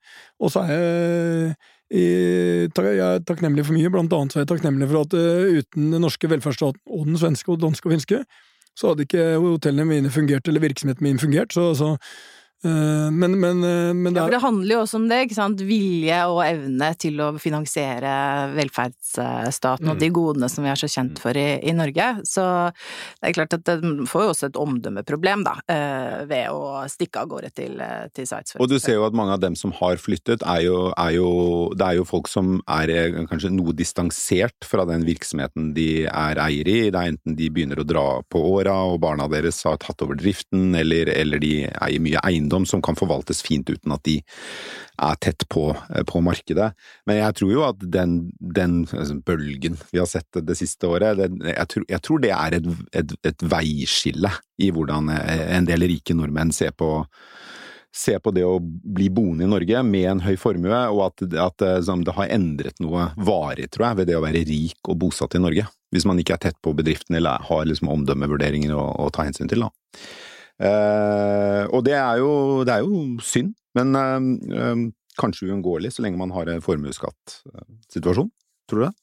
Og 0.42 0.50
så 0.50 0.64
er 0.66 0.72
jeg 0.74 1.54
jeg 1.90 3.02
er 3.02 3.24
takknemlig 3.26 3.64
for 3.66 3.74
mye, 3.74 3.90
blant 3.90 4.12
annet 4.14 4.32
så 4.32 4.40
er 4.40 4.44
jeg 4.44 4.52
takknemlig 4.52 4.86
for 4.92 5.02
at 5.02 5.16
eh, 5.18 5.60
uten 5.60 5.90
den 5.94 6.04
norske 6.04 6.30
velferdsstaten 6.30 6.80
og 6.86 7.08
den 7.08 7.18
svenske 7.18 7.50
og 7.50 7.62
danske 7.64 7.88
og 7.88 7.96
finske, 7.96 8.20
så 8.78 8.92
hadde 8.92 9.06
ikke 9.06 9.24
hotellene 9.42 9.88
mine 9.88 10.12
fungert, 10.14 10.46
eller 10.48 10.62
virksomheten 10.62 11.04
min 11.04 11.18
fungert, 11.18 11.52
så, 11.52 11.72
så 11.74 11.96
men, 12.68 13.38
men, 13.40 13.62
eh, 13.64 13.94
men 13.96 14.12
det 14.12 14.20
Ja, 14.20 14.26
for 14.26 14.28
er 14.28 14.36
det 14.36 14.42
handler 14.42 14.74
jo 14.74 14.80
også 14.82 14.98
om 15.00 15.08
det, 15.08 15.18
ikke 15.24 15.36
sant. 15.38 15.60
Vilje 15.64 16.18
og 16.28 16.40
evne 16.44 16.90
til 17.00 17.16
å 17.24 17.30
finansiere 17.40 18.10
velferdsstaten 18.56 19.88
og 19.88 19.96
Mm. 19.96 20.00
de 20.00 20.10
godene 20.10 20.48
som 20.50 20.64
vi 20.64 20.70
er 20.70 20.76
så 20.76 20.88
kjent 20.88 21.18
for 21.18 21.32
i, 21.32 21.58
i 21.64 21.72
Norge. 21.72 22.20
Så 22.28 22.44
det 23.20 23.30
er 23.30 23.32
klart 23.32 23.54
at 23.54 23.64
det 23.64 23.80
får 24.08 24.22
jo 24.26 24.32
også 24.34 24.46
et 24.50 24.58
omdømmeproblem, 24.60 25.44
da, 25.44 25.54
eh, 25.72 26.26
ved 26.26 26.50
å 26.52 26.84
stikke 26.88 27.22
av 27.22 27.28
gårde 27.28 27.50
til, 27.54 27.80
eh, 27.80 28.08
til 28.12 28.26
Sveits. 28.26 28.56
Og 28.60 28.68
du 28.68 28.78
ser 28.78 28.94
jo 28.98 29.06
at 29.06 29.14
mange 29.16 29.32
av 29.32 29.40
dem 29.40 29.54
som 29.56 29.72
har 29.72 29.96
flyttet, 29.96 30.42
er 30.44 30.62
jo, 30.66 30.92
er 30.98 31.12
jo 31.16 31.30
Det 31.80 31.86
er 31.86 31.96
jo 31.96 32.04
folk 32.04 32.28
som 32.28 32.60
er 32.68 32.90
eh, 32.90 33.24
kanskje 33.30 33.50
noe 33.52 33.72
distansert 33.72 34.64
fra 34.64 34.84
den 34.84 35.04
virksomheten 35.06 35.72
de 35.72 36.04
er 36.04 36.36
eier 36.36 36.66
i. 36.68 36.90
Det 36.90 36.94
er 36.98 37.12
enten 37.12 37.36
de 37.36 37.48
begynner 37.48 37.80
å 37.80 37.86
dra 37.86 38.20
på 38.28 38.36
åra, 38.58 38.74
og 38.92 39.00
barna 39.00 39.28
deres 39.30 39.62
har 39.64 39.78
tatt 39.78 40.02
over 40.02 40.14
driften, 40.14 40.74
eller, 40.76 41.08
eller 41.08 41.38
de 41.38 41.64
eier 41.70 42.00
mye 42.00 42.20
eiendom 42.22 42.49
som 42.68 42.82
kan 42.84 42.98
forvaltes 42.98 43.42
fint 43.44 43.68
uten 43.70 43.94
at 43.94 44.02
de 44.06 44.18
er 45.00 45.20
tett 45.22 45.46
på, 45.52 45.70
eh, 45.94 46.04
på 46.06 46.22
markedet. 46.24 46.70
Men 47.08 47.20
jeg 47.20 47.38
tror 47.40 47.52
jo 47.54 47.64
at 47.68 47.84
den, 47.98 48.18
den 48.38 48.82
altså, 48.86 49.18
bølgen 49.26 49.78
vi 49.90 50.02
har 50.02 50.10
sett 50.10 50.42
det 50.46 50.58
siste 50.58 50.90
året, 50.90 51.20
det, 51.20 51.30
jeg, 51.54 51.68
tror, 51.72 51.86
jeg 51.94 52.04
tror 52.06 52.24
det 52.24 52.34
er 52.36 52.58
et, 52.60 52.68
et, 53.02 53.16
et 53.32 53.46
veiskille 53.54 54.32
i 54.60 54.72
hvordan 54.74 55.12
eh, 55.14 55.46
en 55.56 55.68
del 55.68 55.88
rike 55.90 56.16
nordmenn 56.16 56.52
ser 56.54 56.74
på 56.76 56.92
se 57.96 58.14
på 58.22 58.30
det 58.34 58.44
å 58.46 58.58
bli 58.60 59.08
boende 59.10 59.44
i 59.44 59.50
Norge 59.50 59.82
med 59.86 60.06
en 60.06 60.22
høy 60.22 60.36
formue, 60.38 60.80
og 60.94 61.02
at, 61.08 61.24
at 61.42 61.64
eh, 61.66 61.92
det 62.06 62.16
har 62.16 62.32
endret 62.36 62.82
noe 62.82 63.10
varig, 63.18 63.70
tror 63.74 63.88
jeg, 63.88 64.00
ved 64.00 64.10
det 64.10 64.18
å 64.18 64.24
være 64.24 64.44
rik 64.46 64.90
og 64.90 65.00
bosatt 65.02 65.34
i 65.34 65.42
Norge. 65.42 65.66
Hvis 65.90 66.06
man 66.06 66.20
ikke 66.22 66.36
er 66.36 66.44
tett 66.46 66.58
på 66.62 66.74
bedriften 66.78 67.18
eller 67.18 67.42
har 67.48 67.66
liksom 67.66 67.90
omdømmevurderinger 67.90 68.74
å, 68.76 68.84
å 69.06 69.10
ta 69.14 69.26
hensyn 69.26 69.50
til, 69.50 69.66
da. 69.66 69.72
Eh, 70.60 71.64
og 71.72 71.84
det 71.86 71.94
er, 71.96 72.20
jo, 72.20 72.32
det 72.68 72.74
er 72.74 72.84
jo 72.84 73.04
synd, 73.24 73.54
men 73.78 73.96
eh, 73.96 74.26
eh, 74.60 74.82
kanskje 75.20 75.48
uunngåelig 75.48 75.94
så 75.94 76.04
lenge 76.04 76.20
man 76.20 76.34
har 76.36 76.50
en 76.52 76.64
formuesskattsituasjon. 76.64 78.28
Tror 78.68 78.82
du 78.82 78.86
det? 78.86 78.94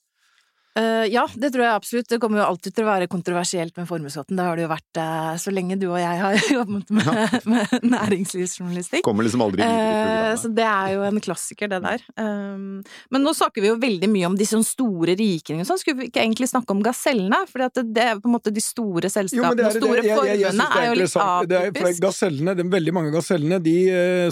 Eh, 0.78 1.06
ja, 1.10 1.24
det 1.34 1.50
tror 1.54 1.64
jeg 1.66 1.74
absolutt. 1.74 2.08
Det 2.12 2.20
kommer 2.22 2.42
jo 2.42 2.46
alltid 2.52 2.76
til 2.78 2.86
å 2.86 2.90
være 2.92 3.08
kontroversielt 3.10 3.74
med 3.80 3.88
formuesskatten. 3.90 4.38
Det 4.38 4.46
har 4.46 4.60
det 4.60 4.66
jo 4.68 4.70
vært 4.70 5.00
uh, 5.02 5.32
så 5.42 5.54
lenge 5.56 5.78
du 5.82 5.88
og 5.90 5.98
jeg 5.98 6.20
har 6.22 6.38
jobbet 6.58 6.92
med, 6.94 7.48
med 7.50 7.88
næringslivsjournalistikk. 7.96 9.02
Kommer 9.08 9.26
liksom 9.26 9.42
aldri 9.46 9.64
videre 9.64 9.88
programmet. 9.88 10.42
så 10.44 10.52
det 10.60 10.68
er 10.68 10.94
jo 10.94 11.06
en 11.08 11.22
klassiker, 11.24 11.72
det 11.72 11.80
der. 11.86 12.04
Um, 12.20 12.84
men 13.14 13.26
nå 13.26 13.34
snakker 13.38 13.66
vi 13.66 13.72
jo 13.72 13.80
veldig 13.82 14.12
mye 14.14 14.30
om 14.30 14.38
de 14.38 14.48
sånn 14.50 14.66
store 14.68 15.18
rikingene 15.18 15.66
og 15.66 15.72
sånn. 15.72 15.82
Skulle 15.82 16.04
vi 16.04 16.12
ikke 16.12 16.22
egentlig 16.26 16.52
snakke 16.52 16.76
om 16.76 16.84
gasellene? 16.86 17.42
For 17.50 17.66
det 17.82 18.06
er 18.06 18.22
på 18.22 18.30
en 18.30 18.38
måte 18.38 18.54
de 18.54 18.64
store 18.64 19.10
selskapene 19.14 19.58
det 19.58 19.72
og 19.72 19.80
store 19.80 20.04
jeg- 20.04 20.14
jeg- 20.14 20.40
jeg 20.44 20.54
formuene 20.54 20.70
det 20.78 20.84
er 20.84 20.88
jo 20.88 21.02
litt. 21.02 21.18
Det 21.48 21.64
atypisk. 21.64 22.06
Gasellene, 22.06 22.56
veldig 22.78 22.94
mange 22.94 23.10
av 23.12 23.18
gasellene, 23.22 23.62
de 23.64 23.78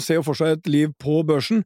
ser 0.00 0.20
jo 0.20 0.22
for 0.22 0.38
seg 0.38 0.58
et 0.58 0.66
liv 0.70 0.94
på 1.02 1.22
børsen. 1.26 1.64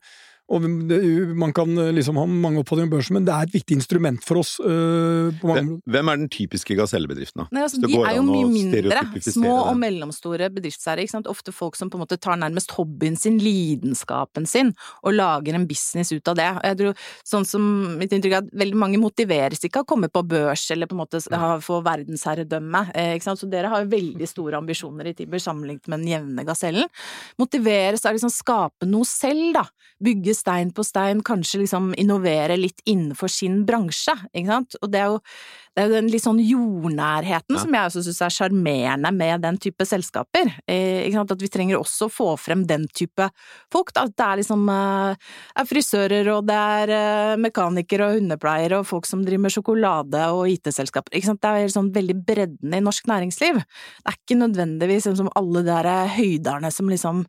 Og 0.50 0.66
det, 0.90 1.00
man 1.38 1.54
kan 1.54 1.70
eh, 1.78 1.92
liksom 1.94 2.18
ha 2.18 2.26
mange 2.26 2.62
oppfatninger 2.62 2.88
om 2.88 2.94
børsen, 2.96 3.18
men 3.18 3.26
det 3.28 3.34
er 3.34 3.48
et 3.48 3.54
viktig 3.54 3.78
instrument 3.78 4.24
for 4.26 4.42
oss. 4.42 4.56
på 4.58 5.50
mange 5.50 5.60
Hvem, 5.60 5.70
hvem 5.94 6.10
er 6.10 6.20
den 6.22 6.30
typiske 6.32 6.76
gasellebedriften, 6.78 7.44
da? 7.44 7.48
Nei, 7.54 7.64
altså, 7.66 7.80
de 7.82 7.92
går 7.92 8.08
er 8.08 8.18
jo 8.18 8.24
mye 8.26 8.48
mindre. 8.50 9.04
Små 9.20 9.54
det. 9.54 9.68
og 9.70 9.80
mellomstore 9.80 10.50
bedriftseiere. 10.54 11.06
Ofte 11.30 11.54
folk 11.54 11.76
som 11.78 11.90
på 11.90 11.98
en 11.98 12.04
måte 12.04 12.18
tar 12.20 12.38
nærmest 12.40 12.74
hobbyen 12.74 13.16
sin, 13.18 13.38
lidenskapen 13.42 14.48
sin, 14.48 14.72
og 15.04 15.14
lager 15.14 15.56
en 15.56 15.66
business 15.70 16.10
ut 16.12 16.32
av 16.32 16.38
det. 16.38 16.48
Jeg 16.70 16.80
tror, 16.80 17.06
sånn 17.26 17.46
som 17.48 17.68
Mitt 18.00 18.12
inntrykk 18.14 18.34
er 18.34 18.44
at 18.44 18.52
veldig 18.56 18.78
mange 18.78 19.00
motiveres 19.00 19.62
ikke 19.66 19.82
av 19.82 19.86
å 19.86 19.90
komme 19.92 20.08
på 20.12 20.22
børs 20.26 20.64
eller 20.72 20.88
på 20.88 20.96
en 20.96 21.02
måte 21.02 21.20
få 21.64 21.80
verdensherredømme. 21.84 22.84
Eh, 22.94 23.14
ikke 23.16 23.28
sant? 23.28 23.42
Så 23.42 23.48
dere 23.50 23.70
har 23.72 23.84
jo 23.84 23.92
veldig 23.92 24.28
store 24.28 24.60
ambisjoner 24.60 25.10
i 25.10 25.14
Tiber 25.16 25.42
sammenlignet 25.42 25.90
med 25.90 26.02
den 26.02 26.12
jevne 26.14 26.46
gasellen. 26.48 26.90
Motiveres 27.40 28.04
av 28.04 28.12
å 28.14 28.18
liksom 28.18 28.32
skape 28.32 28.88
noe 28.88 29.08
selv, 29.08 29.52
da. 29.58 29.66
Bygge 30.00 30.34
stein 30.40 30.72
på 30.74 30.84
stein, 30.86 31.20
kanskje 31.26 31.62
liksom 31.66 31.92
innovere 32.00 32.56
litt 32.58 32.80
innenfor 32.88 33.30
sin 33.30 33.62
bransje, 33.68 34.16
ikke 34.32 34.48
sant. 34.50 34.76
Og 34.80 34.90
det 34.92 35.02
er 35.04 35.10
jo, 35.12 35.18
det 35.76 35.82
er 35.82 35.88
jo 35.90 35.94
den 35.98 36.08
litt 36.10 36.24
sånn 36.24 36.40
jordnærheten 36.42 37.54
Ja. 37.56 37.60
som 37.62 37.76
jeg 37.76 37.90
også 37.90 38.02
syns 38.06 38.20
er 38.26 38.34
sjarmerende 38.34 39.12
med 39.14 39.44
den 39.44 39.58
type 39.62 39.86
selskaper. 39.86 40.50
Eh, 40.66 41.04
ikke 41.06 41.20
sant? 41.20 41.34
At 41.36 41.44
vi 41.44 41.50
trenger 41.52 41.78
også 41.78 42.08
å 42.08 42.12
få 42.12 42.28
frem 42.40 42.64
den 42.66 42.88
type 42.88 43.28
folk. 43.72 43.92
Da. 43.94 44.06
At 44.08 44.16
det 44.16 44.26
er 44.26 44.40
liksom 44.42 44.66
eh, 44.74 45.30
er 45.62 45.68
frisører, 45.70 46.32
og 46.34 46.48
det 46.50 46.58
er 46.58 46.94
eh, 46.96 47.36
mekanikere 47.40 48.08
og 48.10 48.18
hundepleiere 48.18 48.80
og 48.80 48.88
folk 48.90 49.06
som 49.06 49.24
driver 49.26 49.46
med 49.46 49.54
sjokolade 49.54 50.26
og 50.34 50.48
IT-selskaper. 50.50 51.14
Ikke 51.14 51.30
sant? 51.30 51.42
Det 51.44 51.54
er 51.68 51.74
sånn 51.76 51.92
veldig 51.94 52.18
bredden 52.26 52.74
i 52.76 52.82
norsk 52.84 53.06
næringsliv. 53.10 53.60
Det 53.62 54.10
er 54.14 54.18
ikke 54.18 54.40
nødvendigvis 54.42 55.06
liksom 55.06 55.20
som 55.24 55.34
alle 55.38 55.62
de 55.62 55.70
der 55.70 55.90
høyderne 56.16 56.70
som 56.74 56.88
liksom 56.90 57.24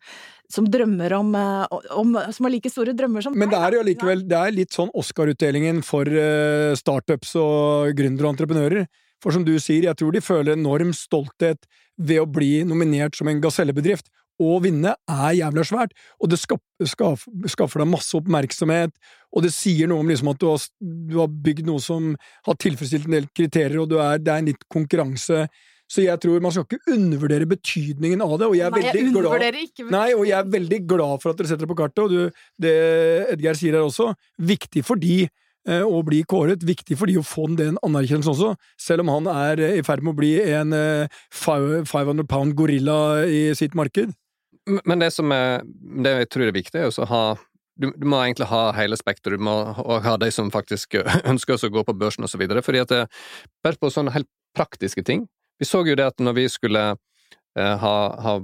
som 0.54 0.68
drømmer 0.72 1.14
om, 1.18 1.34
eh, 1.36 1.78
om 1.98 2.18
Som 2.32 2.48
har 2.48 2.54
like 2.54 2.70
store 2.70 2.94
drømmer 2.98 3.24
som 3.24 3.38
Men 3.38 3.50
det 3.50 3.60
er 3.60 3.78
jo 3.78 3.84
allikevel 3.84 4.24
likevel 4.26 4.56
litt 4.56 4.76
sånn 4.76 4.92
Oscar-utdelingen 4.94 5.84
for 5.84 6.08
eh, 6.08 6.74
startups 6.76 7.36
og 7.40 7.94
gründere 7.98 8.30
og 8.30 8.36
entreprenører. 8.36 8.88
For 9.22 9.32
som 9.32 9.46
du 9.46 9.54
sier, 9.62 9.86
jeg 9.86 9.98
tror 10.00 10.16
de 10.16 10.24
føler 10.24 10.58
enorm 10.58 10.94
stolthet 10.98 11.68
ved 11.98 12.24
å 12.24 12.30
bli 12.30 12.64
nominert 12.66 13.16
som 13.16 13.30
en 13.30 13.42
gasellebedrift. 13.42 14.10
Å 14.42 14.58
vinne 14.64 14.96
er 15.12 15.34
jævla 15.38 15.64
svært, 15.68 15.92
og 16.18 16.32
det 16.32 16.40
skaffer 16.42 17.84
deg 17.84 17.90
masse 17.92 18.16
oppmerksomhet, 18.18 18.94
og 19.30 19.44
det 19.46 19.52
sier 19.54 19.92
noe 19.92 20.02
om 20.02 20.10
liksom 20.10 20.32
at 20.32 20.40
du 20.42 20.48
har, 20.50 20.64
du 20.82 21.20
har 21.20 21.30
bygd 21.30 21.68
noe 21.68 21.84
som 21.84 22.16
har 22.48 22.58
tilfredsstilt 22.58 23.06
en 23.06 23.20
del 23.20 23.28
kriterier, 23.38 23.84
og 23.84 23.92
du 23.92 24.00
er, 24.02 24.18
det 24.18 24.34
er 24.34 24.42
en 24.42 24.50
litt 24.50 24.66
konkurranse. 24.72 25.44
Så 25.92 26.06
jeg 26.06 26.22
tror 26.24 26.44
man 26.44 26.54
skal 26.56 26.64
ikke 26.68 26.96
undervurdere 26.96 27.48
betydningen 27.52 28.24
av 28.24 28.38
det, 28.40 28.48
og 28.48 28.56
jeg 28.56 28.68
er 28.68 28.72
Nei, 28.76 28.84
jeg 28.86 28.96
veldig 28.96 29.24
glad 29.26 29.60
ikke 29.60 29.88
Nei, 29.92 30.08
og 30.16 30.24
jeg 30.30 30.38
er 30.38 30.50
veldig 30.54 30.80
glad 30.88 31.24
for 31.24 31.34
at 31.34 31.42
dere 31.42 31.52
setter 31.52 31.66
det 31.66 31.72
på 31.74 31.80
kartet, 31.82 32.04
og 32.06 32.14
du, 32.14 32.44
det 32.64 32.76
Edgeir 33.34 33.60
sier 33.60 33.76
her 33.76 33.88
også, 33.88 34.12
viktig 34.40 34.86
for 34.88 35.02
de 35.02 35.18
eh, 35.26 35.84
å 35.84 36.00
bli 36.08 36.22
kåret, 36.24 36.64
viktig 36.64 36.96
for 37.00 37.12
de 37.12 37.18
å 37.20 37.26
få 37.28 37.50
den 37.60 37.80
anerkjennelsen 37.84 38.32
også, 38.32 38.54
selv 38.80 39.04
om 39.04 39.12
han 39.18 39.28
er 39.34 39.64
eh, 39.66 39.78
i 39.82 39.86
ferd 39.88 40.06
med 40.06 40.16
å 40.16 40.20
bli 40.22 40.32
en 40.54 40.78
eh, 40.78 41.22
500 41.36 42.24
pound 42.32 42.56
gorilla 42.60 43.26
i 43.28 43.50
sitt 43.58 43.76
marked. 43.76 44.16
Men 44.88 45.04
det 45.04 45.12
som 45.12 45.32
er, 45.36 45.66
det 46.06 46.16
jeg 46.22 46.32
tror 46.32 46.48
er 46.48 46.56
viktig, 46.56 46.86
er 46.86 46.88
å 46.88 47.10
ha 47.12 47.24
du, 47.82 47.90
du 47.98 48.06
må 48.06 48.20
egentlig 48.22 48.46
ha 48.52 48.64
hele 48.78 48.96
spekteret, 49.00 49.42
du 49.42 49.44
må 49.44 49.58
ha, 49.76 50.00
ha 50.06 50.16
de 50.22 50.32
som 50.32 50.52
faktisk 50.54 51.02
ønsker 51.34 51.60
å 51.60 51.74
gå 51.74 51.84
på 51.84 52.00
børsen 52.00 52.24
og 52.24 52.32
så 52.32 52.40
videre, 52.40 52.64
fordi 52.64 52.84
at 52.86 52.96
det, 52.96 53.04
bare 53.66 53.80
på 53.82 53.92
sånne 53.92 54.16
helt 54.16 54.32
praktiske 54.56 55.04
ting 55.08 55.26
Vi 55.62 55.70
så 55.70 55.84
jo 55.86 55.96
det 55.98 56.10
at 56.10 56.22
når 56.24 56.38
vi 56.40 56.48
skulle 56.50 56.84
eh, 56.90 57.76
ha, 57.84 57.96
ha 58.26 58.36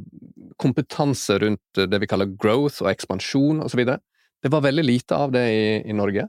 kompetanse 0.62 1.40
rundt 1.42 1.82
det 1.90 2.02
vi 2.04 2.10
kaller 2.10 2.30
growth 2.38 2.84
og 2.86 2.92
ekspansjon 2.92 3.64
videre, 3.74 4.00
det 4.46 4.52
var 4.54 4.66
veldig 4.66 4.86
lite 4.86 5.18
av 5.18 5.34
det 5.34 5.46
i, 5.50 5.64
i 5.90 5.96
Norge. 5.98 6.28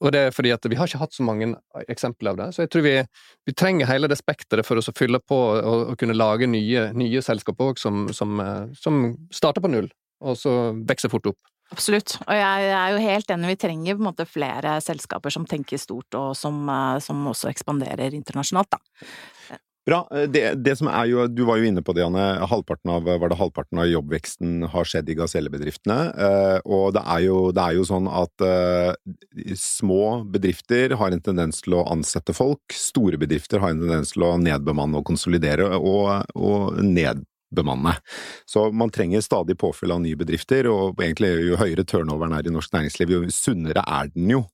Og 0.00 0.12
det 0.14 0.20
er 0.26 0.32
fordi 0.32 0.52
at 0.54 0.64
vi 0.68 0.76
har 0.78 0.88
ikke 0.88 1.00
hatt 1.02 1.16
så 1.16 1.24
mange 1.24 1.50
eksempler 1.92 2.32
av 2.32 2.38
det, 2.38 2.48
så 2.56 2.64
jeg 2.64 2.72
tror 2.72 2.84
vi, 2.86 2.94
vi 3.48 3.54
trenger 3.56 3.88
hele 3.88 4.08
det 4.08 4.16
spekteret 4.20 4.64
for 4.64 4.80
å 4.80 4.96
fylle 4.96 5.20
på 5.20 5.38
og, 5.58 5.80
og 5.92 5.96
kunne 6.00 6.16
lage 6.16 6.48
nye, 6.48 6.88
nye 6.96 7.22
selskaper 7.24 7.72
òg 7.72 7.80
som, 7.80 8.06
som, 8.16 8.40
eh, 8.40 8.66
som 8.80 9.02
starter 9.34 9.64
på 9.64 9.72
null, 9.72 9.90
og 10.24 10.38
så 10.40 10.54
vokser 10.88 11.12
fort 11.12 11.32
opp. 11.32 11.40
Absolutt, 11.70 12.16
og 12.24 12.34
jeg 12.34 12.70
er 12.74 12.94
jo 12.94 13.02
helt 13.04 13.28
enig, 13.30 13.52
vi 13.52 13.60
trenger 13.62 13.98
på 13.98 14.02
en 14.02 14.08
måte 14.08 14.26
flere 14.26 14.78
selskaper 14.82 15.30
som 15.30 15.44
tenker 15.46 15.78
stort 15.78 16.16
og 16.18 16.32
som, 16.38 16.64
eh, 16.66 16.96
som 17.04 17.20
også 17.30 17.52
ekspanderer 17.52 18.16
internasjonalt, 18.16 18.72
da. 18.72 19.60
Bra. 19.88 20.02
Det, 20.28 20.42
det 20.60 20.74
som 20.76 20.90
er 20.92 21.06
jo, 21.08 21.24
Du 21.32 21.42
var 21.48 21.56
jo 21.58 21.68
inne 21.70 21.82
på 21.82 21.94
det, 21.96 22.02
Janne. 22.04 22.24
Halvparten 22.50 22.92
av, 22.92 23.06
var 23.08 23.32
det 23.32 23.38
halvparten 23.40 23.80
av 23.80 23.88
jobbveksten 23.88 24.66
har 24.74 24.88
skjedd 24.88 25.08
i 25.08 25.16
gasellebedriftene. 25.18 25.98
Eh, 26.26 26.58
og 26.68 26.92
det 26.96 27.02
er, 27.02 27.22
jo, 27.24 27.38
det 27.56 27.64
er 27.64 27.78
jo 27.78 27.86
sånn 27.88 28.10
at 28.12 28.44
eh, 28.44 28.92
små 29.56 30.20
bedrifter 30.30 30.94
har 31.00 31.16
en 31.16 31.24
tendens 31.24 31.64
til 31.64 31.78
å 31.80 31.86
ansette 31.90 32.36
folk. 32.36 32.76
Store 32.76 33.20
bedrifter 33.20 33.64
har 33.64 33.72
en 33.72 33.80
tendens 33.82 34.12
til 34.14 34.28
å 34.28 34.34
nedbemanne 34.40 35.00
og 35.00 35.08
konsolidere, 35.08 35.72
og, 35.80 36.28
og 36.36 36.82
nedbemanne. 37.50 37.94
Så 38.46 38.72
man 38.72 38.90
trenger 38.90 39.20
stadig 39.20 39.58
påfyll 39.58 39.92
av 39.92 40.00
nye 40.00 40.16
bedrifter, 40.16 40.66
og 40.70 41.00
egentlig 41.00 41.32
jo 41.50 41.56
høyere 41.60 41.84
turnoveren 41.84 42.32
er 42.36 42.46
i 42.46 42.50
norsk 42.54 42.72
næringsliv, 42.72 43.10
jo 43.10 43.30
sunnere 43.30 43.82
er 43.86 44.10
den 44.14 44.30
jo. 44.30 44.44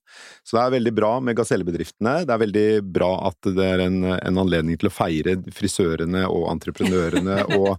Så 0.43 0.55
det 0.57 0.63
er 0.63 0.71
veldig 0.77 0.93
bra 0.95 1.11
med 1.21 1.35
gasellebedriftene. 1.37 2.23
Det 2.25 2.33
er 2.33 2.41
veldig 2.41 2.67
bra 2.95 3.09
at 3.27 3.49
det 3.53 3.65
er 3.65 3.83
en, 3.85 3.99
en 4.15 4.39
anledning 4.41 4.77
til 4.79 4.89
å 4.89 4.93
feire 4.93 5.35
frisørene 5.53 6.23
og 6.31 6.47
entreprenørene 6.53 7.43
og 7.59 7.75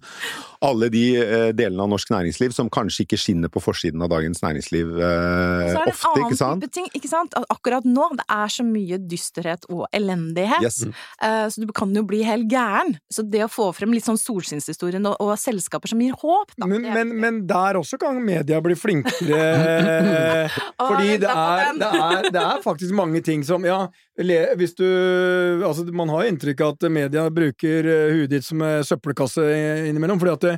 alle 0.64 0.88
de 0.90 1.02
eh, 1.18 1.48
delene 1.56 1.84
av 1.84 1.90
norsk 1.92 2.10
næringsliv 2.12 2.52
som 2.54 2.68
kanskje 2.70 3.04
ikke 3.06 3.18
skinner 3.20 3.50
på 3.52 3.62
forsiden 3.62 4.02
av 4.02 4.10
Dagens 4.12 4.42
Næringsliv 4.42 4.90
eh, 4.98 5.70
Så 5.72 5.80
er 5.80 5.88
det 5.88 5.94
ofte, 5.94 6.12
en 6.12 6.18
ikke 6.18 6.26
annen 6.26 6.40
sant? 6.40 6.64
type 6.64 6.74
ting, 6.74 6.88
ikke 6.98 7.10
sant? 7.10 7.36
At 7.38 7.46
akkurat 7.54 7.86
nå, 7.88 8.08
det 8.18 8.26
er 8.36 8.52
så 8.52 8.66
mye 8.66 8.98
dysterhet 9.08 9.68
og 9.72 9.86
elendighet. 9.94 10.66
Yes. 10.66 10.82
Eh, 11.22 11.46
Så 11.54 11.62
du 11.64 11.72
kan 11.74 11.94
jo 11.96 12.02
bli 12.06 12.24
helt 12.26 12.50
gæren. 12.52 12.96
Så 13.10 13.24
det 13.24 13.44
å 13.46 13.50
få 13.50 13.70
frem 13.76 13.94
litt 13.94 14.06
sånn 14.06 14.18
solskinnshistorier 14.20 15.02
og, 15.08 15.16
og 15.22 15.32
selskaper 15.40 15.90
som 15.90 16.02
gir 16.02 16.16
håp, 16.20 16.52
da. 16.56 16.68
Men, 16.70 16.84
men, 16.84 17.14
men 17.22 17.40
der 17.48 17.78
også 17.80 17.98
kan 18.00 18.18
media 18.24 18.60
bli 18.64 18.76
flinkere. 18.78 19.40
fordi 20.88 21.16
det 21.22 21.32
er, 21.32 21.72
det, 21.80 21.88
er, 21.88 22.30
det 22.34 22.44
er 22.44 22.62
faktisk 22.64 22.94
mange 22.96 23.22
ting 23.24 23.44
som 23.46 23.64
Ja, 23.66 23.86
hvis 24.58 24.74
du 24.78 24.86
Altså, 25.64 25.84
man 25.94 26.10
har 26.12 26.24
jo 26.24 26.32
inntrykk 26.32 26.62
av 26.64 26.76
at 26.76 26.88
media 26.92 27.26
bruker 27.32 27.88
eh, 27.88 28.14
huet 28.14 28.32
ditt 28.32 28.46
som 28.46 28.62
eh, 28.64 28.80
søppelkasse 28.86 29.44
innimellom. 29.88 30.20
fordi 30.20 30.34
at 30.36 30.46
det, 30.46 30.56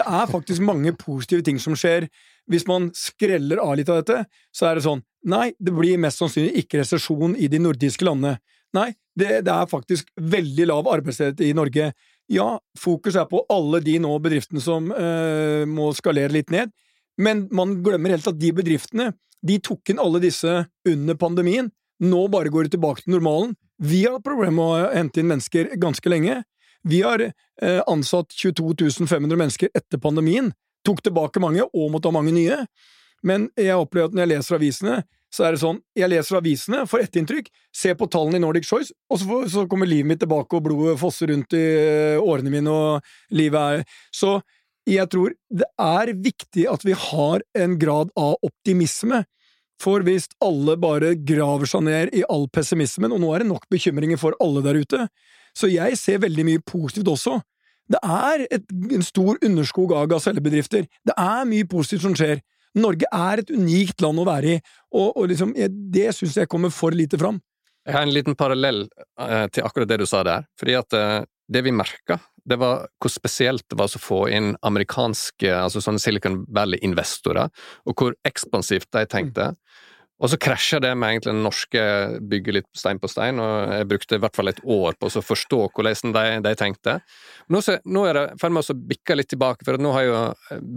det 0.00 0.06
er 0.06 0.30
faktisk 0.30 0.64
mange 0.64 0.94
positive 0.98 1.44
ting 1.46 1.60
som 1.62 1.76
skjer. 1.78 2.08
Hvis 2.50 2.66
man 2.66 2.90
skreller 2.96 3.60
av 3.62 3.76
litt 3.78 3.90
av 3.92 4.02
dette, 4.02 4.24
så 4.54 4.70
er 4.70 4.78
det 4.78 4.86
sånn 4.86 5.04
Nei, 5.30 5.52
det 5.62 5.70
blir 5.70 6.00
mest 6.02 6.18
sannsynlig 6.18 6.64
ikke 6.64 6.80
resesjon 6.80 7.36
i 7.38 7.46
de 7.46 7.60
nordiske 7.62 8.02
landene. 8.02 8.40
Nei, 8.74 8.88
det, 9.18 9.42
det 9.46 9.52
er 9.52 9.68
faktisk 9.70 10.08
veldig 10.16 10.66
lav 10.70 10.88
arbeidsledighet 10.90 11.44
i 11.46 11.52
Norge. 11.54 11.92
Ja, 12.30 12.60
fokus 12.78 13.16
er 13.18 13.26
på 13.30 13.42
alle 13.52 13.80
de 13.84 13.98
nå 14.02 14.12
bedriftene 14.22 14.62
som 14.62 14.90
eh, 14.94 15.64
må 15.68 15.90
skalere 15.96 16.32
litt 16.32 16.52
ned, 16.54 16.70
men 17.20 17.46
man 17.52 17.80
glemmer 17.84 18.14
helt 18.14 18.28
at 18.30 18.38
de 18.40 18.52
bedriftene 18.56 19.10
de 19.42 19.58
tok 19.58 19.90
inn 19.90 20.00
alle 20.00 20.20
disse 20.22 20.62
under 20.88 21.18
pandemien. 21.18 21.68
Nå 22.02 22.22
bare 22.30 22.50
går 22.50 22.66
det 22.66 22.76
tilbake 22.76 23.04
til 23.04 23.16
normalen. 23.16 23.56
Vi 23.82 24.04
har 24.04 24.16
hatt 24.16 24.26
problemer 24.26 24.54
med 24.54 24.64
å 24.64 24.90
hente 24.94 25.20
inn 25.20 25.30
mennesker 25.30 25.74
ganske 25.82 26.10
lenge. 26.10 26.40
Vi 26.86 27.02
har 27.02 27.22
eh, 27.26 27.82
ansatt 27.90 28.34
22 28.34 29.06
500 29.06 29.38
mennesker 29.38 29.70
etter 29.74 30.00
pandemien. 30.02 30.52
Tok 30.86 31.02
tilbake 31.02 31.42
mange, 31.42 31.66
og 31.66 31.90
måtte 31.92 32.10
ha 32.10 32.14
mange 32.14 32.34
nye. 32.34 32.62
Men 33.22 33.50
jeg 33.58 33.78
opplever 33.78 34.10
at 34.10 34.16
når 34.16 34.24
jeg 34.24 34.32
leser 34.32 34.58
avisene, 34.58 34.96
så 35.32 35.46
er 35.46 35.54
det 35.54 35.62
sånn 35.62 35.78
Jeg 35.96 36.10
leser 36.12 36.38
avisene, 36.38 36.82
får 36.88 37.06
ett 37.06 37.18
inntrykk, 37.20 37.48
ser 37.74 37.96
på 37.98 38.08
tallene 38.12 38.40
i 38.40 38.44
Nordic 38.44 38.68
Choice, 38.68 38.92
og 39.10 39.20
så, 39.22 39.42
så 39.48 39.66
kommer 39.70 39.88
livet 39.88 40.10
mitt 40.10 40.22
tilbake, 40.22 40.58
og 40.58 40.66
blodet 40.66 40.98
fosser 41.00 41.32
rundt 41.32 41.56
i 41.56 41.62
eh, 41.62 42.20
årene 42.20 42.52
mine, 42.52 42.72
og 42.72 43.36
livet 43.36 43.82
er 43.82 44.00
Så 44.14 44.40
jeg 44.88 45.06
tror 45.12 45.34
det 45.50 45.68
er 45.80 46.10
viktig 46.18 46.66
at 46.70 46.84
vi 46.84 46.96
har 46.98 47.44
en 47.54 47.78
grad 47.78 48.10
av 48.18 48.34
optimisme. 48.42 49.22
For 49.82 50.02
hvis 50.06 50.28
alle 50.42 50.76
bare 50.78 51.14
graver 51.18 51.70
seg 51.70 51.84
ned 51.86 52.12
i 52.14 52.24
all 52.30 52.48
pessimismen, 52.50 53.14
og 53.14 53.22
nå 53.22 53.30
er 53.34 53.42
det 53.42 53.50
nok 53.50 53.68
bekymringer 53.70 54.20
for 54.20 54.36
alle 54.42 54.62
der 54.62 54.78
ute, 54.78 55.06
så 55.58 55.70
jeg 55.70 55.98
ser 56.00 56.22
veldig 56.22 56.44
mye 56.48 56.62
positivt 56.66 57.10
også. 57.12 57.38
Det 57.92 58.00
er 58.02 58.46
et, 58.50 58.64
en 58.94 59.04
stor 59.04 59.38
underskog 59.44 59.92
av 59.96 60.08
gasellebedrifter. 60.12 60.86
Det 60.86 61.16
er 61.18 61.48
mye 61.50 61.66
positivt 61.68 62.06
som 62.06 62.14
skjer. 62.16 62.40
Norge 62.78 63.08
er 63.12 63.42
et 63.42 63.50
unikt 63.52 64.00
land 64.04 64.22
å 64.22 64.26
være 64.28 64.54
i, 64.56 64.60
og, 64.96 65.08
og 65.16 65.26
liksom, 65.32 65.52
det 65.92 66.08
syns 66.16 66.38
jeg 66.40 66.50
kommer 66.50 66.72
for 66.72 66.94
lite 66.96 67.20
fram. 67.20 67.40
Jeg 67.82 67.96
har 67.96 68.06
en 68.06 68.14
liten 68.14 68.36
parallell 68.38 68.84
eh, 69.20 69.46
til 69.50 69.66
akkurat 69.66 69.90
det 69.90 70.02
du 70.02 70.06
sa 70.06 70.22
der. 70.26 70.44
Fordi 70.60 70.76
at 70.78 70.96
eh, 70.96 71.24
det 71.52 71.64
vi 71.66 71.74
merka, 71.74 72.20
det 72.48 72.58
var 72.62 72.86
hvor 73.02 73.12
spesielt 73.12 73.64
det 73.70 73.78
var 73.78 73.90
å 73.90 74.02
få 74.02 74.20
inn 74.34 74.52
amerikanske, 74.66 75.50
altså 75.50 75.82
sånne 75.82 76.02
Silicon 76.02 76.42
Valley-investorer, 76.54 77.50
og 77.86 77.98
hvor 77.98 78.16
ekspansivt 78.28 78.90
de 78.94 79.04
tenkte. 79.10 79.52
Og 80.22 80.30
så 80.30 80.38
krasja 80.38 80.78
det 80.82 80.92
med 80.94 81.16
egentlig 81.16 81.32
den 81.32 81.42
norske 81.42 81.82
bygge 82.30 82.54
litt 82.54 82.68
stein 82.78 83.00
på 83.02 83.10
stein, 83.10 83.40
og 83.42 83.72
jeg 83.74 83.88
brukte 83.90 84.18
i 84.18 84.22
hvert 84.22 84.38
fall 84.38 84.52
et 84.52 84.60
år 84.62 84.94
på 84.94 85.10
å 85.10 85.22
forstå 85.26 85.58
hvordan 85.74 86.14
de, 86.14 86.24
de 86.44 86.52
tenkte. 86.58 86.94
Nå, 87.50 87.62
så, 87.64 87.80
nå 87.82 88.04
er 88.06 88.18
det 88.18 88.22
i 88.28 88.38
ferd 88.38 88.54
med 88.54 88.70
å 88.70 88.76
bikke 88.92 89.16
litt 89.18 89.32
tilbake, 89.32 89.66
for 89.66 89.82
nå 89.82 89.94
har 89.96 90.06
jo 90.06 90.20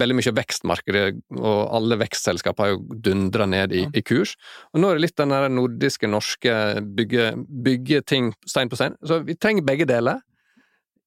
veldig 0.02 0.18
mye 0.18 0.36
vekstmarkedet, 0.42 1.06
og 1.38 1.60
alle 1.78 2.00
vekstselskap 2.02 2.64
har 2.64 2.74
jo 2.74 2.82
dundra 3.06 3.46
ned 3.50 3.76
i, 3.78 3.86
i 3.86 4.06
kurs. 4.06 4.34
Og 4.74 4.82
nå 4.82 4.90
er 4.90 4.98
det 4.98 5.06
litt 5.06 5.20
den 5.22 5.36
der 5.36 5.46
nordiske, 5.54 6.10
norske 6.10 6.56
bygge, 6.98 7.36
bygge 7.70 8.02
ting 8.10 8.34
stein 8.50 8.72
på 8.72 8.80
stein. 8.82 8.98
Så 9.06 9.22
vi 9.28 9.38
trenger 9.38 9.68
begge 9.68 9.86
deler 9.90 10.26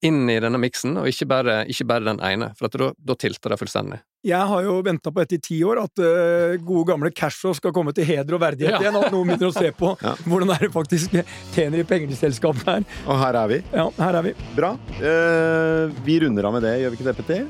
inn 0.05 0.23
i 0.31 0.39
denne 0.39 0.61
miksen, 0.63 0.95
og 1.01 1.11
ikke 1.11 1.27
bare, 1.27 1.63
ikke 1.67 1.87
bare 1.91 2.07
den 2.07 2.23
ene, 2.23 2.53
for 2.55 2.71
da, 2.71 2.93
da 2.95 3.19
tilter 3.19 3.51
det 3.51 3.59
fullstendig. 3.59 3.99
Jeg 4.27 4.35
har 4.51 4.65
jo 4.65 4.73
venta 4.83 5.13
på 5.15 5.21
dette 5.21 5.37
i 5.37 5.39
ti 5.39 5.57
år, 5.63 5.79
at 5.85 5.99
uh, 6.03 6.57
gode 6.67 6.89
gamle 6.89 7.07
Casho 7.15 7.53
skal 7.55 7.71
komme 7.71 7.93
til 7.95 8.03
heder 8.03 8.35
og 8.35 8.41
verdighet 8.43 8.73
Ja. 8.75 8.79
igjen. 8.83 8.97
At 8.99 9.13
noen 9.13 9.29
begynner 9.29 9.47
å 9.47 9.55
se 9.55 9.69
på 9.71 9.93
Ja. 10.03 10.11
hvordan 10.27 10.49
er 10.51 10.65
det 10.65 10.69
faktisk 10.73 11.13
tjener 11.55 11.79
i 11.79 11.85
penger 11.87 12.11
i 12.11 12.17
selskapet 12.19 12.65
her. 12.67 12.83
Og 13.07 13.15
her 13.21 13.37
er 13.39 13.47
vi. 13.53 13.59
Ja, 13.71 13.85
her 13.95 14.17
er 14.19 14.25
vi. 14.27 14.33
Bra. 14.57 14.73
Uh, 14.99 15.87
vi 16.03 16.17
runder 16.25 16.49
av 16.49 16.57
med 16.57 16.65
det, 16.67 16.73
gjør 16.81 16.91
vi 16.91 16.99
ikke 16.99 17.07
det, 17.07 17.15
Petter? 17.21 17.45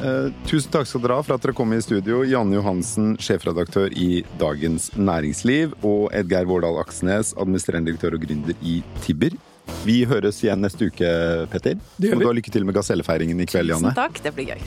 Uh, 0.00 0.30
tusen 0.48 0.72
takk 0.72 0.88
skal 0.88 1.04
dere 1.04 1.18
ha 1.20 1.26
for 1.26 1.36
at 1.36 1.44
dere 1.44 1.56
kom 1.60 1.74
i 1.76 1.80
studio. 1.84 2.22
Janne 2.24 2.56
Johansen, 2.56 3.18
sjefredaktør 3.20 3.92
i 3.92 4.22
Dagens 4.40 4.94
Næringsliv, 4.96 5.76
og 5.84 6.08
Edgeir 6.16 6.48
Vårdal 6.48 6.80
Aksnes, 6.80 7.34
administrerende 7.36 7.92
direktør 7.92 8.16
og 8.16 8.24
gründer 8.24 8.56
i 8.64 8.78
Tibber. 9.04 9.36
Vi 9.84 10.00
høres 10.08 10.40
igjen 10.44 10.64
neste 10.64 10.88
uke, 10.88 11.12
Petter. 11.52 11.76
Det 12.00 12.08
gjør 12.08 12.16
Og 12.16 12.24
du 12.24 12.30
har 12.32 12.38
lykke 12.40 12.52
til 12.56 12.64
med 12.64 12.76
gasellefeiringen 12.80 13.44
i 13.44 13.48
kveld, 13.48 13.74
Janne. 13.76 13.92
Tusen 13.92 14.00
takk, 14.00 14.24
det 14.24 14.32
blir 14.40 14.54
gøy. 14.54 14.64